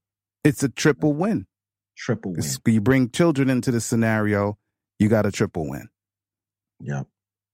It's 0.45 0.63
a 0.63 0.69
triple 0.69 1.13
win. 1.15 1.47
Triple 1.97 2.33
win. 2.33 2.43
You 2.67 2.81
bring 2.81 3.11
children 3.11 3.51
into 3.51 3.71
the 3.71 3.81
scenario, 3.81 4.59
you 4.99 5.09
got 5.09 5.27
a 5.27 5.33
triple 5.33 5.69
win. 5.69 5.89
Yeah. 6.81 7.03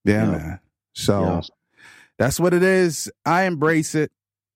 Yeah, 0.04 0.24
Yeah. 0.24 0.30
man. 0.30 0.60
So 0.94 1.20
Yeah. 1.22 1.40
that's 2.18 2.40
what 2.40 2.54
it 2.54 2.62
is. 2.62 3.10
I 3.24 3.44
embrace 3.44 3.94
it. 3.94 4.10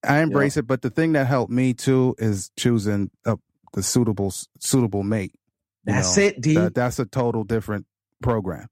I 0.04 0.20
embrace 0.20 0.56
it. 0.56 0.66
But 0.66 0.82
the 0.82 0.90
thing 0.90 1.12
that 1.12 1.26
helped 1.26 1.52
me 1.52 1.74
too 1.74 2.14
is 2.18 2.50
choosing 2.58 3.10
uh, 3.24 3.36
the 3.72 3.82
suitable 3.82 4.32
suitable 4.58 5.02
mate. 5.02 5.32
That's 5.84 6.16
know, 6.16 6.22
it, 6.24 6.40
D. 6.40 6.54
That, 6.54 6.74
that's 6.74 6.98
a 6.98 7.04
total 7.06 7.44
different 7.44 7.86
program. 8.22 8.68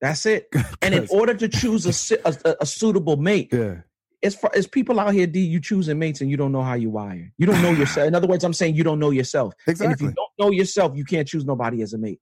That's 0.00 0.24
it. 0.26 0.48
And 0.82 0.94
in 0.94 1.06
order 1.10 1.34
to 1.34 1.48
choose 1.48 1.84
a, 1.86 2.28
a- 2.44 2.56
a 2.62 2.66
suitable 2.66 3.16
mate, 3.18 3.50
yeah, 3.52 3.80
it's 4.22 4.36
for 4.36 4.50
it's 4.54 4.66
people 4.66 5.00
out 5.00 5.14
here, 5.14 5.26
D, 5.26 5.40
you 5.40 5.60
choosing 5.60 5.98
mates 5.98 6.20
and 6.20 6.30
you 6.30 6.36
don't 6.36 6.52
know 6.52 6.62
how 6.62 6.74
you 6.74 6.90
wire. 6.90 7.32
You 7.38 7.46
don't 7.46 7.62
know 7.62 7.72
yourself. 7.72 8.06
In 8.06 8.14
other 8.14 8.26
words, 8.28 8.44
I'm 8.44 8.52
saying 8.52 8.74
you 8.74 8.84
don't 8.84 8.98
know 8.98 9.10
yourself. 9.10 9.54
Exactly. 9.66 9.84
And 9.84 9.94
if 9.94 10.00
you 10.02 10.12
don't 10.14 10.30
know 10.38 10.50
yourself, 10.50 10.96
you 10.96 11.04
can't 11.04 11.26
choose 11.26 11.44
nobody 11.44 11.80
as 11.82 11.92
a 11.94 11.98
mate. 11.98 12.20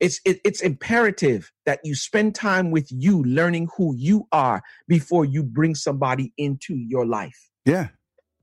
It's 0.00 0.20
it, 0.24 0.40
it's 0.44 0.62
imperative 0.62 1.52
that 1.64 1.78
you 1.84 1.94
spend 1.94 2.34
time 2.34 2.72
with 2.72 2.88
you, 2.90 3.22
learning 3.22 3.68
who 3.76 3.94
you 3.96 4.26
are 4.32 4.62
before 4.88 5.24
you 5.24 5.44
bring 5.44 5.76
somebody 5.76 6.32
into 6.38 6.74
your 6.74 7.06
life. 7.06 7.50
Yeah, 7.64 7.88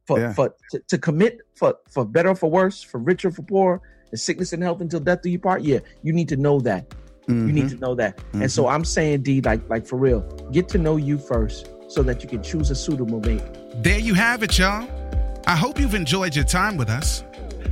For 0.07 0.19
Yeah. 0.19 0.33
for 0.33 0.55
to, 0.71 0.79
to 0.87 0.97
commit 0.97 1.39
for 1.55 1.75
for 1.89 2.05
better 2.05 2.29
or 2.29 2.35
for 2.35 2.49
worse, 2.49 2.81
for 2.81 2.99
richer 2.99 3.29
for 3.29 3.41
poor, 3.41 3.81
and 4.11 4.19
sickness 4.19 4.53
and 4.53 4.63
health 4.63 4.79
until 4.79 5.01
death 5.01 5.21
do 5.21 5.29
you 5.29 5.39
part. 5.39 5.63
Yeah, 5.63 5.79
you 6.01 6.13
need 6.13 6.29
to 6.29 6.37
know 6.37 6.61
that. 6.61 6.93
You 7.27 7.35
Mhm. 7.35 7.53
need 7.53 7.69
to 7.69 7.75
know 7.77 7.93
that. 7.95 8.19
And 8.33 8.49
so 8.49 8.67
I'm 8.67 8.85
saying, 8.85 9.23
D, 9.23 9.41
like 9.41 9.69
like 9.69 9.85
for 9.85 9.97
real, 9.97 10.21
get 10.53 10.69
to 10.69 10.77
know 10.77 10.95
you 10.95 11.17
first. 11.19 11.67
So 11.89 12.01
that 12.03 12.23
you 12.23 12.29
can 12.29 12.41
choose 12.41 12.71
a 12.71 12.75
suitable 12.75 13.19
mate. 13.19 13.43
There 13.83 13.99
you 13.99 14.13
have 14.13 14.41
it, 14.43 14.57
y'all. 14.57 14.87
I 15.45 15.57
hope 15.57 15.79
you've 15.79 15.95
enjoyed 15.95 16.35
your 16.35 16.45
time 16.45 16.77
with 16.77 16.89
us. 16.89 17.23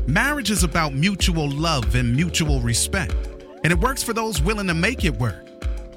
Marriage 0.06 0.52
is 0.52 0.64
about 0.64 0.94
mutual 0.94 1.50
love 1.50 1.96
and 1.96 2.14
mutual 2.14 2.60
respect, 2.60 3.16
and 3.64 3.72
it 3.72 3.80
works 3.80 4.04
for 4.04 4.14
those 4.14 4.42
willing 4.42 4.68
to 4.68 4.74
make 4.74 5.06
it 5.06 5.18
work. 5.18 5.48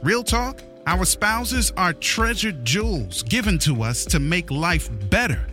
Real 0.03 0.23
talk, 0.23 0.63
our 0.87 1.05
spouses 1.05 1.73
are 1.77 1.93
treasured 1.93 2.65
jewels 2.65 3.23
given 3.25 3.59
to 3.59 3.83
us 3.83 4.05
to 4.05 4.21
make 4.21 4.51
life 4.51 4.89
better. 5.11 5.47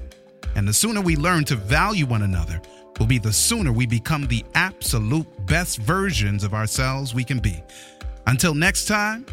And 0.56 0.68
the 0.68 0.74
sooner 0.74 1.02
we 1.02 1.16
learn 1.16 1.46
to 1.46 1.56
value 1.56 2.06
one 2.06 2.22
another, 2.22 2.62
will 3.00 3.08
be 3.08 3.20
the 3.20 3.34
sooner 3.34 3.72
we 3.72 3.86
become 3.86 4.28
the 4.28 4.44
absolute 4.56 5.28
best 5.46 5.78
versions 5.80 6.44
of 6.44 6.54
ourselves 6.54 7.14
we 7.14 7.24
can 7.24 7.40
be. 7.40 7.64
Until 8.26 8.54
next 8.54 8.88
time, 8.88 9.26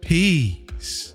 peace. 0.00 1.14